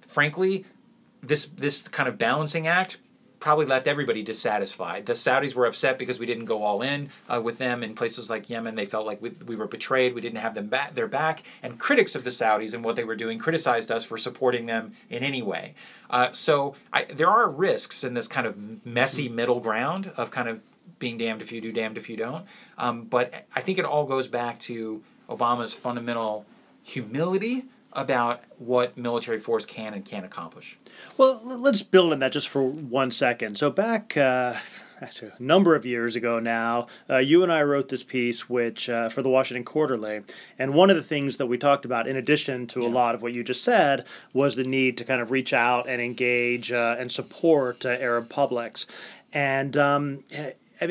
frankly, 0.06 0.66
this 1.26 1.46
this 1.46 1.82
kind 1.82 2.08
of 2.08 2.18
balancing 2.18 2.66
act 2.66 2.98
probably 3.38 3.66
left 3.66 3.86
everybody 3.86 4.22
dissatisfied. 4.22 5.06
The 5.06 5.12
Saudis 5.12 5.54
were 5.54 5.66
upset 5.66 5.98
because 5.98 6.18
we 6.18 6.26
didn't 6.26 6.46
go 6.46 6.62
all 6.62 6.82
in 6.82 7.10
uh, 7.28 7.40
with 7.40 7.58
them 7.58 7.82
in 7.82 7.94
places 7.94 8.30
like 8.30 8.48
Yemen. 8.48 8.74
They 8.74 8.86
felt 8.86 9.06
like 9.06 9.20
we, 9.20 9.30
we 9.46 9.56
were 9.56 9.66
betrayed. 9.66 10.14
We 10.14 10.20
didn't 10.20 10.38
have 10.38 10.54
them 10.54 10.66
back, 10.68 10.94
their 10.94 11.06
back. 11.06 11.42
And 11.62 11.78
critics 11.78 12.14
of 12.14 12.24
the 12.24 12.30
Saudis 12.30 12.74
and 12.74 12.82
what 12.82 12.96
they 12.96 13.04
were 13.04 13.14
doing 13.14 13.38
criticized 13.38 13.90
us 13.90 14.04
for 14.04 14.16
supporting 14.16 14.66
them 14.66 14.94
in 15.10 15.22
any 15.22 15.42
way. 15.42 15.74
Uh, 16.08 16.32
so 16.32 16.74
I, 16.92 17.04
there 17.04 17.28
are 17.28 17.48
risks 17.48 18.02
in 18.04 18.14
this 18.14 18.26
kind 18.26 18.46
of 18.46 18.84
messy 18.86 19.28
middle 19.28 19.60
ground 19.60 20.12
of 20.16 20.30
kind 20.30 20.48
of 20.48 20.60
being 20.98 21.18
damned 21.18 21.42
if 21.42 21.52
you 21.52 21.60
do, 21.60 21.72
damned 21.72 21.98
if 21.98 22.08
you 22.08 22.16
don't. 22.16 22.46
Um, 22.78 23.04
but 23.04 23.46
I 23.54 23.60
think 23.60 23.78
it 23.78 23.84
all 23.84 24.06
goes 24.06 24.28
back 24.28 24.58
to 24.60 25.02
Obama's 25.28 25.74
fundamental 25.74 26.46
humility 26.82 27.66
about 27.96 28.42
what 28.58 28.96
military 28.96 29.40
force 29.40 29.64
can 29.64 29.94
and 29.94 30.04
can't 30.04 30.24
accomplish. 30.24 30.78
Well, 31.16 31.40
let's 31.44 31.82
build 31.82 32.12
on 32.12 32.20
that 32.20 32.32
just 32.32 32.48
for 32.48 32.62
one 32.62 33.10
second. 33.10 33.56
So 33.58 33.70
back. 33.70 34.16
Uh, 34.16 34.54
actually, 35.00 35.32
a 35.38 35.42
number 35.42 35.74
of 35.74 35.84
years 35.84 36.14
ago 36.14 36.38
now, 36.38 36.86
uh, 37.08 37.18
you 37.18 37.42
and 37.42 37.50
I 37.50 37.62
wrote 37.62 37.88
this 37.88 38.04
piece, 38.04 38.48
which 38.48 38.88
uh, 38.88 39.08
for 39.08 39.22
the 39.22 39.28
Washington 39.28 39.64
Quarterly, 39.64 40.22
and 40.58 40.74
one 40.74 40.90
of 40.90 40.96
the 40.96 41.02
things 41.02 41.36
that 41.38 41.46
we 41.46 41.58
talked 41.58 41.84
about, 41.84 42.06
in 42.06 42.16
addition 42.16 42.66
to 42.68 42.82
yeah. 42.82 42.88
a 42.88 42.90
lot 42.90 43.14
of 43.14 43.22
what 43.22 43.32
you 43.32 43.42
just 43.42 43.64
said, 43.64 44.06
was 44.32 44.56
the 44.56 44.64
need 44.64 44.96
to 44.98 45.04
kind 45.04 45.20
of 45.20 45.30
reach 45.30 45.52
out 45.52 45.88
and 45.88 46.00
engage 46.00 46.70
uh, 46.72 46.96
and 46.98 47.10
support 47.10 47.84
uh, 47.84 47.90
Arab 47.90 48.28
publics. 48.28 48.86
And 49.32 49.76
um, 49.76 50.24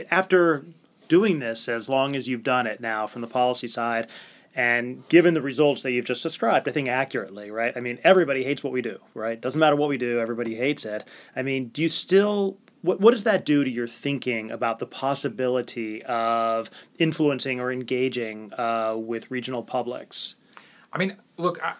after 0.09 0.65
doing 1.07 1.39
this 1.39 1.69
as 1.69 1.87
long 1.87 2.15
as 2.15 2.27
you've 2.27 2.43
done 2.43 2.65
it 2.65 2.79
now 2.79 3.05
from 3.05 3.21
the 3.21 3.27
policy 3.27 3.67
side, 3.67 4.07
and 4.55 5.07
given 5.09 5.33
the 5.33 5.41
results 5.41 5.83
that 5.83 5.91
you've 5.91 6.05
just 6.05 6.23
described, 6.23 6.67
I 6.67 6.71
think 6.71 6.87
accurately, 6.87 7.51
right? 7.51 7.75
I 7.75 7.79
mean, 7.81 7.99
everybody 8.03 8.43
hates 8.43 8.63
what 8.63 8.73
we 8.73 8.81
do, 8.81 8.99
right? 9.13 9.39
Doesn't 9.39 9.59
matter 9.59 9.75
what 9.75 9.89
we 9.89 9.97
do, 9.97 10.19
everybody 10.19 10.55
hates 10.55 10.85
it. 10.85 11.03
I 11.35 11.41
mean, 11.41 11.69
do 11.69 11.81
you 11.81 11.89
still 11.89 12.57
what, 12.85 13.01
what 13.01 13.11
does 13.11 13.23
that 13.23 13.45
do 13.45 13.63
to 13.63 13.69
your 13.69 13.87
thinking 13.87 14.51
about 14.51 14.77
the 14.77 14.85
possibility 14.85 16.03
of 16.03 16.69
influencing 16.99 17.59
or 17.59 17.71
engaging 17.71 18.53
uh, 18.57 18.95
with 18.95 19.29
regional 19.31 19.63
publics? 19.63 20.35
I 20.93 20.99
mean, 20.99 21.17
look, 21.37 21.61
I, 21.63 21.73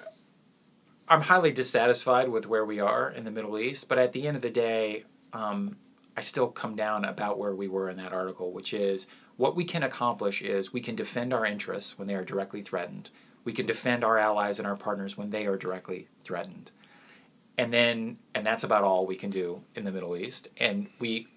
I'm 1.08 1.22
highly 1.22 1.52
dissatisfied 1.52 2.30
with 2.30 2.48
where 2.48 2.66
we 2.66 2.80
are 2.80 3.12
in 3.12 3.24
the 3.24 3.32
Middle 3.32 3.60
East, 3.60 3.88
but 3.88 4.00
at 4.00 4.14
the 4.14 4.28
end 4.28 4.36
of 4.36 4.42
the 4.42 4.50
day, 4.50 5.04
um, 5.32 5.78
I 6.18 6.22
still 6.22 6.48
come 6.48 6.76
down 6.76 7.06
about 7.06 7.38
where 7.38 7.54
we 7.54 7.68
were 7.68 7.90
in 7.90 7.98
that 7.98 8.12
article, 8.12 8.52
which 8.52 8.74
is 8.74 9.06
what 9.38 9.56
we 9.56 9.64
can 9.64 9.84
accomplish 9.84 10.42
is 10.42 10.72
we 10.72 10.82
can 10.82 10.96
defend 10.96 11.34
our 11.34 11.46
interests 11.46 11.98
when 11.98 12.08
they 12.08 12.16
are 12.16 12.24
directly 12.24 12.62
threatened. 12.62 13.10
We 13.44 13.54
can 13.54 13.66
defend 13.66 14.04
our 14.04 14.18
allies 14.18 14.60
and 14.60 14.68
our 14.68 14.76
partners 14.76 15.18
when 15.18 15.30
they 15.30 15.46
are 15.46 15.58
directly 15.58 16.08
threatened. 16.24 16.72
And 17.58 17.72
then, 17.72 18.18
and 18.34 18.46
that's 18.46 18.64
about 18.64 18.84
all 18.84 19.06
we 19.06 19.16
can 19.16 19.30
do 19.30 19.62
in 19.76 19.86
the 19.86 19.92
Middle 19.92 20.18
East. 20.18 20.48
And 20.58 20.88
we 21.00 21.28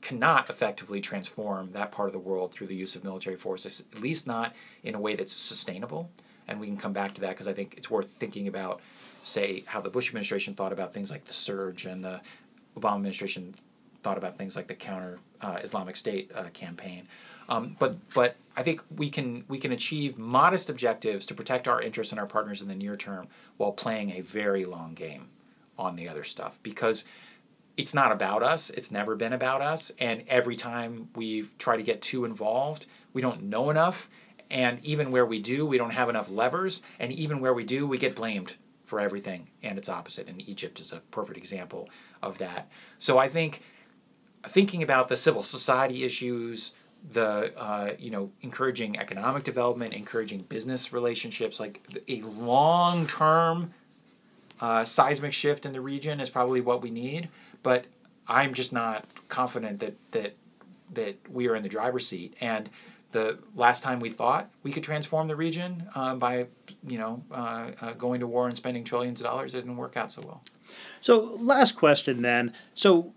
cannot 0.00 0.48
effectively 0.48 1.00
transform 1.00 1.72
that 1.72 1.90
part 1.90 2.08
of 2.08 2.12
the 2.12 2.18
world 2.18 2.52
through 2.52 2.68
the 2.68 2.74
use 2.74 2.94
of 2.94 3.04
military 3.04 3.36
forces, 3.36 3.82
at 3.92 4.00
least 4.00 4.26
not 4.26 4.54
in 4.82 4.94
a 4.94 5.00
way 5.00 5.14
that's 5.14 5.32
sustainable. 5.32 6.10
And 6.46 6.60
we 6.60 6.66
can 6.66 6.76
come 6.76 6.92
back 6.92 7.14
to 7.14 7.20
that 7.22 7.30
because 7.30 7.48
I 7.48 7.52
think 7.52 7.74
it's 7.76 7.90
worth 7.90 8.10
thinking 8.12 8.48
about, 8.48 8.80
say, 9.22 9.64
how 9.66 9.80
the 9.80 9.90
Bush 9.90 10.08
administration 10.08 10.54
thought 10.54 10.72
about 10.72 10.94
things 10.94 11.10
like 11.10 11.26
the 11.26 11.34
surge 11.34 11.84
and 11.84 12.04
the 12.04 12.20
Obama 12.76 12.96
administration 12.96 13.54
thought 14.02 14.16
about 14.16 14.38
things 14.38 14.56
like 14.56 14.68
the 14.68 14.74
counter 14.74 15.18
uh, 15.40 15.58
Islamic 15.62 15.96
State 15.96 16.30
uh, 16.34 16.44
campaign. 16.54 17.08
Um, 17.48 17.76
but 17.78 17.96
but 18.14 18.36
I 18.56 18.62
think 18.62 18.82
we 18.94 19.10
can 19.10 19.44
we 19.48 19.58
can 19.58 19.72
achieve 19.72 20.18
modest 20.18 20.68
objectives 20.68 21.26
to 21.26 21.34
protect 21.34 21.68
our 21.68 21.80
interests 21.80 22.12
and 22.12 22.20
our 22.20 22.26
partners 22.26 22.60
in 22.60 22.68
the 22.68 22.74
near 22.74 22.96
term 22.96 23.28
while 23.56 23.72
playing 23.72 24.10
a 24.10 24.20
very 24.20 24.64
long 24.64 24.94
game 24.94 25.28
on 25.78 25.96
the 25.96 26.08
other 26.08 26.24
stuff 26.24 26.58
because 26.62 27.04
it's 27.76 27.94
not 27.94 28.10
about 28.10 28.42
us. 28.42 28.70
It's 28.70 28.90
never 28.90 29.14
been 29.14 29.32
about 29.32 29.62
us. 29.62 29.92
And 30.00 30.24
every 30.26 30.56
time 30.56 31.08
we 31.14 31.48
try 31.58 31.76
to 31.76 31.82
get 31.82 32.02
too 32.02 32.24
involved, 32.24 32.86
we 33.12 33.22
don't 33.22 33.44
know 33.44 33.70
enough. 33.70 34.10
And 34.50 34.84
even 34.84 35.12
where 35.12 35.24
we 35.24 35.38
do, 35.38 35.64
we 35.64 35.78
don't 35.78 35.90
have 35.90 36.08
enough 36.08 36.28
levers. 36.28 36.82
And 36.98 37.12
even 37.12 37.38
where 37.38 37.54
we 37.54 37.64
do, 37.64 37.86
we 37.86 37.96
get 37.96 38.16
blamed 38.16 38.56
for 38.84 38.98
everything 38.98 39.48
and 39.62 39.78
its 39.78 39.88
opposite. 39.88 40.26
And 40.26 40.46
Egypt 40.48 40.80
is 40.80 40.90
a 40.90 41.02
perfect 41.12 41.38
example 41.38 41.88
of 42.20 42.38
that. 42.38 42.68
So 42.98 43.18
I 43.18 43.28
think 43.28 43.62
thinking 44.48 44.82
about 44.82 45.08
the 45.08 45.16
civil 45.16 45.44
society 45.44 46.02
issues, 46.02 46.72
the 47.12 47.56
uh, 47.58 47.92
you 47.98 48.10
know 48.10 48.30
encouraging 48.42 48.98
economic 48.98 49.44
development, 49.44 49.94
encouraging 49.94 50.40
business 50.40 50.92
relationships, 50.92 51.58
like 51.60 51.80
a 52.08 52.22
long 52.22 53.06
term 53.06 53.72
uh, 54.60 54.84
seismic 54.84 55.32
shift 55.32 55.64
in 55.64 55.72
the 55.72 55.80
region 55.80 56.20
is 56.20 56.30
probably 56.30 56.60
what 56.60 56.82
we 56.82 56.90
need. 56.90 57.28
But 57.62 57.86
I'm 58.26 58.54
just 58.54 58.72
not 58.72 59.06
confident 59.28 59.80
that 59.80 59.94
that 60.12 60.34
that 60.94 61.18
we 61.30 61.48
are 61.48 61.54
in 61.54 61.62
the 61.62 61.68
driver's 61.68 62.06
seat. 62.06 62.34
And 62.40 62.70
the 63.12 63.38
last 63.54 63.82
time 63.82 64.00
we 64.00 64.10
thought 64.10 64.50
we 64.62 64.70
could 64.70 64.82
transform 64.82 65.28
the 65.28 65.36
region 65.36 65.88
uh, 65.94 66.14
by 66.14 66.46
you 66.86 66.98
know 66.98 67.22
uh, 67.30 67.70
uh, 67.80 67.92
going 67.92 68.20
to 68.20 68.26
war 68.26 68.48
and 68.48 68.56
spending 68.56 68.84
trillions 68.84 69.20
of 69.20 69.26
dollars, 69.26 69.54
it 69.54 69.58
didn't 69.58 69.76
work 69.76 69.96
out 69.96 70.12
so 70.12 70.22
well. 70.24 70.42
So 71.00 71.36
last 71.40 71.76
question 71.76 72.22
then. 72.22 72.52
So 72.74 73.14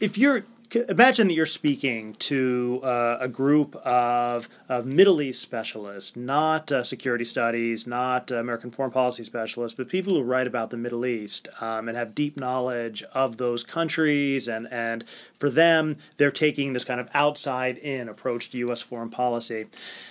if 0.00 0.18
you're 0.18 0.44
imagine 0.74 1.28
that 1.28 1.34
you're 1.34 1.46
speaking 1.46 2.14
to 2.14 2.80
uh, 2.82 3.18
a 3.20 3.28
group 3.28 3.74
of, 3.76 4.48
of 4.68 4.86
Middle 4.86 5.22
East 5.22 5.40
specialists, 5.40 6.16
not 6.16 6.70
uh, 6.70 6.84
security 6.84 7.24
studies, 7.24 7.86
not 7.86 8.30
uh, 8.30 8.36
American 8.36 8.70
foreign 8.70 8.90
policy 8.90 9.24
specialists, 9.24 9.76
but 9.76 9.88
people 9.88 10.14
who 10.14 10.22
write 10.22 10.46
about 10.46 10.70
the 10.70 10.76
Middle 10.76 11.06
East 11.06 11.48
um, 11.60 11.88
and 11.88 11.96
have 11.96 12.14
deep 12.14 12.36
knowledge 12.36 13.02
of 13.14 13.36
those 13.36 13.64
countries. 13.64 14.48
And, 14.48 14.68
and 14.70 15.04
for 15.38 15.50
them, 15.50 15.96
they're 16.16 16.30
taking 16.30 16.72
this 16.72 16.84
kind 16.84 17.00
of 17.00 17.08
outside 17.14 17.78
in 17.78 18.08
approach 18.08 18.50
to 18.50 18.58
U.S. 18.58 18.82
foreign 18.82 19.10
policy. 19.10 19.66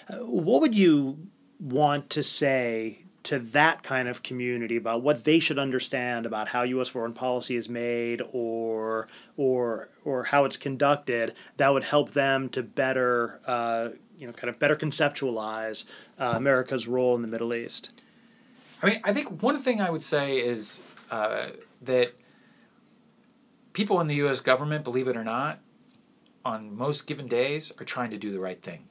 Uh, 0.10 0.18
what 0.18 0.62
would 0.62 0.76
you 0.76 1.18
want 1.60 2.10
to 2.12 2.24
say 2.24 3.07
to 3.28 3.40
that 3.40 3.84
kind 3.84 4.08
of 4.08 4.24
community 4.24 4.78
about 4.78 5.02
what 5.02 5.26
they 5.26 5.38
should 5.38 5.60
understand 5.60 6.26
about 6.26 6.48
how 6.48 6.64
U.S. 6.64 6.88
foreign 6.88 7.12
policy 7.12 7.58
is 7.58 7.68
made 7.68 8.22
or 8.32 9.06
or 9.36 9.90
or 10.06 10.24
how 10.24 10.46
it's 10.46 10.56
conducted 10.56 11.34
that 11.58 11.74
would 11.74 11.84
help 11.84 12.12
them 12.12 12.48
to 12.48 12.64
better 12.64 13.42
uh, 13.46 13.90
you 14.18 14.28
know 14.28 14.32
kind 14.32 14.50
of 14.50 14.58
better 14.60 14.78
conceptualize 14.78 15.84
uh, 16.18 16.36
America's 16.38 16.88
role 16.88 17.16
in 17.16 17.22
the 17.22 17.28
Middle 17.28 17.54
East. 17.54 17.90
I 18.82 18.86
mean, 18.92 19.02
I 19.04 19.12
think 19.12 19.44
one 19.44 19.62
thing 19.62 19.82
I 19.82 19.90
would 19.90 20.04
say 20.04 20.38
is 20.38 20.82
uh, 21.12 21.48
that 21.82 22.14
people 23.74 24.00
in 24.00 24.08
the 24.08 24.16
U.S. 24.16 24.40
government, 24.40 24.86
believe 24.86 25.10
it 25.10 25.18
or 25.18 25.26
not, 25.26 25.60
on 26.46 26.78
most 26.78 27.08
given 27.08 27.28
days, 27.28 27.74
are 27.78 27.84
trying 27.84 28.12
to 28.12 28.18
do 28.18 28.32
the 28.32 28.40
right 28.40 28.62
thing 28.62 28.88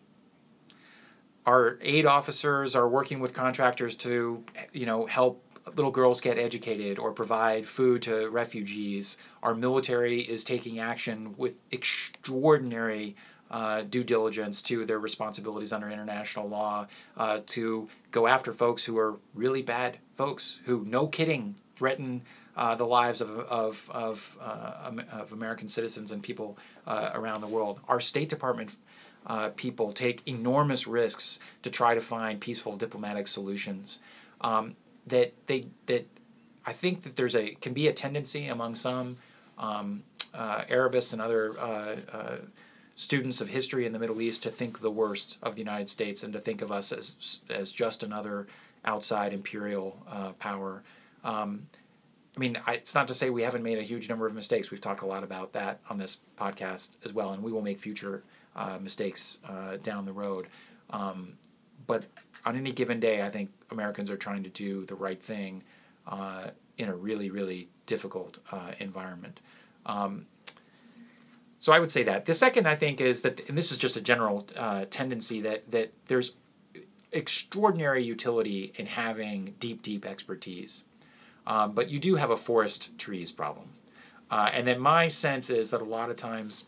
our 1.46 1.78
aid 1.80 2.06
officers 2.06 2.74
are 2.74 2.88
working 2.88 3.20
with 3.20 3.32
contractors 3.32 3.94
to, 3.94 4.44
you 4.72 4.84
know, 4.84 5.06
help 5.06 5.42
little 5.74 5.90
girls 5.90 6.20
get 6.20 6.38
educated 6.38 6.98
or 6.98 7.12
provide 7.12 7.66
food 7.66 8.02
to 8.02 8.28
refugees. 8.28 9.16
Our 9.42 9.54
military 9.54 10.20
is 10.20 10.44
taking 10.44 10.78
action 10.78 11.34
with 11.36 11.54
extraordinary 11.70 13.16
uh, 13.50 13.82
due 13.82 14.02
diligence 14.02 14.60
to 14.62 14.84
their 14.84 14.98
responsibilities 14.98 15.72
under 15.72 15.88
international 15.88 16.48
law 16.48 16.86
uh, 17.16 17.40
to 17.46 17.88
go 18.10 18.26
after 18.26 18.52
folks 18.52 18.84
who 18.84 18.98
are 18.98 19.16
really 19.34 19.62
bad 19.62 19.98
folks 20.16 20.58
who, 20.64 20.84
no 20.84 21.06
kidding, 21.06 21.54
threaten 21.76 22.22
uh, 22.56 22.74
the 22.74 22.86
lives 22.86 23.20
of, 23.20 23.30
of, 23.30 23.88
of, 23.92 24.36
uh, 24.40 24.90
of 25.12 25.32
American 25.32 25.68
citizens 25.68 26.10
and 26.10 26.22
people 26.22 26.56
uh, 26.86 27.10
around 27.14 27.40
the 27.40 27.46
world. 27.46 27.78
Our 27.86 28.00
State 28.00 28.28
Department 28.28 28.70
uh, 29.26 29.50
people 29.56 29.92
take 29.92 30.22
enormous 30.26 30.86
risks 30.86 31.38
to 31.62 31.70
try 31.70 31.94
to 31.94 32.00
find 32.00 32.40
peaceful 32.40 32.76
diplomatic 32.76 33.28
solutions. 33.28 33.98
Um, 34.40 34.76
that 35.06 35.34
they 35.46 35.66
that 35.86 36.06
I 36.64 36.72
think 36.72 37.02
that 37.02 37.16
there's 37.16 37.34
a 37.34 37.54
can 37.60 37.72
be 37.72 37.88
a 37.88 37.92
tendency 37.92 38.46
among 38.46 38.74
some 38.74 39.16
um, 39.58 40.02
uh, 40.34 40.64
Arabists 40.68 41.12
and 41.12 41.22
other 41.22 41.58
uh, 41.58 41.96
uh, 42.12 42.36
students 42.96 43.40
of 43.40 43.48
history 43.48 43.86
in 43.86 43.92
the 43.92 43.98
Middle 43.98 44.20
East 44.20 44.42
to 44.44 44.50
think 44.50 44.80
the 44.80 44.90
worst 44.90 45.38
of 45.42 45.54
the 45.54 45.60
United 45.60 45.88
States 45.88 46.22
and 46.22 46.32
to 46.32 46.40
think 46.40 46.62
of 46.62 46.70
us 46.70 46.92
as 46.92 47.40
as 47.50 47.72
just 47.72 48.02
another 48.02 48.46
outside 48.84 49.32
imperial 49.32 49.96
uh, 50.08 50.32
power. 50.32 50.82
Um, 51.24 51.66
I 52.36 52.38
mean, 52.38 52.58
I, 52.66 52.74
it's 52.74 52.94
not 52.94 53.08
to 53.08 53.14
say 53.14 53.30
we 53.30 53.42
haven't 53.42 53.62
made 53.62 53.78
a 53.78 53.82
huge 53.82 54.08
number 54.08 54.26
of 54.26 54.34
mistakes. 54.34 54.70
We've 54.70 54.80
talked 54.80 55.02
a 55.02 55.06
lot 55.06 55.24
about 55.24 55.52
that 55.54 55.80
on 55.88 55.98
this 55.98 56.18
podcast 56.38 56.90
as 57.04 57.12
well, 57.12 57.32
and 57.32 57.42
we 57.42 57.50
will 57.50 57.62
make 57.62 57.80
future 57.80 58.22
uh, 58.56 58.78
mistakes 58.80 59.38
uh, 59.48 59.76
down 59.82 60.04
the 60.04 60.12
road. 60.12 60.48
Um, 60.90 61.34
but 61.86 62.06
on 62.44 62.56
any 62.56 62.72
given 62.72 62.98
day, 62.98 63.22
I 63.22 63.30
think 63.30 63.50
Americans 63.70 64.10
are 64.10 64.16
trying 64.16 64.42
to 64.42 64.50
do 64.50 64.84
the 64.84 64.94
right 64.94 65.22
thing 65.22 65.62
uh, 66.06 66.48
in 66.78 66.88
a 66.88 66.96
really, 66.96 67.30
really 67.30 67.68
difficult 67.86 68.38
uh, 68.50 68.72
environment. 68.78 69.40
Um, 69.84 70.26
so 71.58 71.72
I 71.72 71.80
would 71.80 71.90
say 71.90 72.02
that. 72.04 72.26
The 72.26 72.34
second, 72.34 72.66
I 72.66 72.76
think, 72.76 73.00
is 73.00 73.22
that, 73.22 73.48
and 73.48 73.56
this 73.56 73.72
is 73.72 73.78
just 73.78 73.96
a 73.96 74.00
general 74.00 74.46
uh, 74.56 74.84
tendency 74.90 75.40
that 75.42 75.70
that 75.70 75.92
there's 76.06 76.34
extraordinary 77.12 78.04
utility 78.04 78.72
in 78.76 78.86
having 78.86 79.54
deep, 79.58 79.82
deep 79.82 80.04
expertise. 80.04 80.84
Um, 81.46 81.72
but 81.72 81.88
you 81.88 81.98
do 81.98 82.16
have 82.16 82.30
a 82.30 82.36
forest 82.36 82.98
trees 82.98 83.32
problem. 83.32 83.68
Uh, 84.30 84.50
and 84.52 84.66
then 84.66 84.80
my 84.80 85.08
sense 85.08 85.48
is 85.48 85.70
that 85.70 85.80
a 85.80 85.84
lot 85.84 86.10
of 86.10 86.16
times 86.16 86.64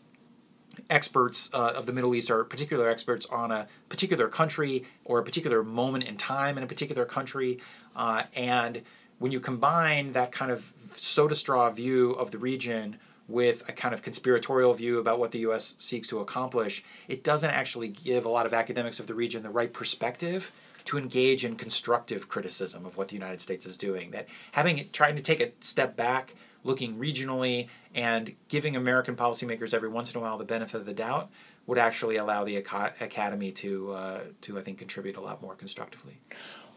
experts 0.89 1.49
uh, 1.53 1.73
of 1.75 1.85
the 1.85 1.93
Middle 1.93 2.15
East 2.15 2.29
are 2.31 2.43
particular 2.43 2.89
experts 2.89 3.25
on 3.27 3.51
a 3.51 3.67
particular 3.89 4.27
country 4.27 4.85
or 5.05 5.19
a 5.19 5.23
particular 5.23 5.63
moment 5.63 6.03
in 6.03 6.17
time 6.17 6.57
in 6.57 6.63
a 6.63 6.67
particular 6.67 7.05
country. 7.05 7.59
Uh, 7.95 8.23
and 8.35 8.81
when 9.19 9.31
you 9.31 9.39
combine 9.39 10.13
that 10.13 10.31
kind 10.31 10.51
of 10.51 10.73
soda 10.95 11.35
straw 11.35 11.69
view 11.69 12.11
of 12.11 12.31
the 12.31 12.37
region 12.37 12.97
with 13.27 13.67
a 13.69 13.71
kind 13.71 13.93
of 13.93 14.01
conspiratorial 14.01 14.73
view 14.73 14.99
about 14.99 15.19
what 15.19 15.31
the 15.31 15.39
US 15.39 15.75
seeks 15.79 16.07
to 16.07 16.19
accomplish, 16.19 16.83
it 17.07 17.23
doesn't 17.23 17.51
actually 17.51 17.87
give 17.87 18.25
a 18.25 18.29
lot 18.29 18.45
of 18.45 18.53
academics 18.53 18.99
of 18.99 19.07
the 19.07 19.13
region 19.13 19.43
the 19.43 19.49
right 19.49 19.71
perspective 19.71 20.51
to 20.85 20.97
engage 20.97 21.45
in 21.45 21.55
constructive 21.55 22.27
criticism 22.29 22.85
of 22.85 22.97
what 22.97 23.09
the 23.09 23.13
United 23.13 23.41
States 23.41 23.65
is 23.65 23.77
doing. 23.77 24.11
That 24.11 24.27
having 24.53 24.89
trying 24.91 25.15
to 25.15 25.21
take 25.21 25.41
a 25.41 25.51
step 25.59 25.95
back, 25.95 26.33
looking 26.63 26.97
regionally 26.97 27.67
and 27.95 28.33
giving 28.47 28.75
American 28.75 29.15
policymakers 29.15 29.73
every 29.73 29.89
once 29.89 30.11
in 30.13 30.17
a 30.17 30.21
while 30.21 30.37
the 30.37 30.45
benefit 30.45 30.75
of 30.75 30.85
the 30.85 30.93
doubt 30.93 31.29
would 31.67 31.77
actually 31.77 32.17
allow 32.17 32.43
the 32.43 32.55
academy 32.55 33.51
to 33.51 33.91
uh, 33.91 34.19
to 34.41 34.57
I 34.57 34.61
think 34.61 34.79
contribute 34.79 35.17
a 35.17 35.21
lot 35.21 35.41
more 35.41 35.55
constructively. 35.55 36.19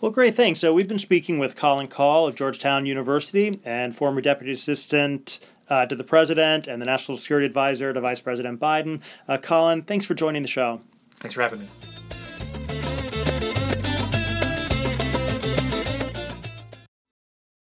Well, 0.01 0.11
great, 0.11 0.35
thanks. 0.35 0.59
So 0.59 0.73
we've 0.73 0.88
been 0.88 0.99
speaking 0.99 1.38
with 1.38 1.55
Colin 1.55 1.87
Kahl 1.87 2.27
of 2.27 2.35
Georgetown 2.35 2.87
University 2.87 3.61
and 3.64 3.95
former 3.95 4.21
deputy 4.21 4.53
assistant 4.53 5.38
uh, 5.68 5.87
to 5.87 5.95
the 5.95 6.05
president 6.05 6.66
and 6.66 6.83
the 6.83 6.87
national 6.87 7.16
security 7.16 7.47
advisor 7.47 7.92
to 7.92 8.01
Vice 8.01 8.21
President 8.21 8.59
Biden. 8.61 9.01
Uh, 9.29 9.38
Colin, 9.38 9.83
thanks 9.83 10.05
for 10.05 10.14
joining 10.14 10.42
the 10.42 10.49
show. 10.49 10.81
Thanks 11.21 11.35
for 11.35 11.42
having 11.42 11.61
me. 11.61 12.91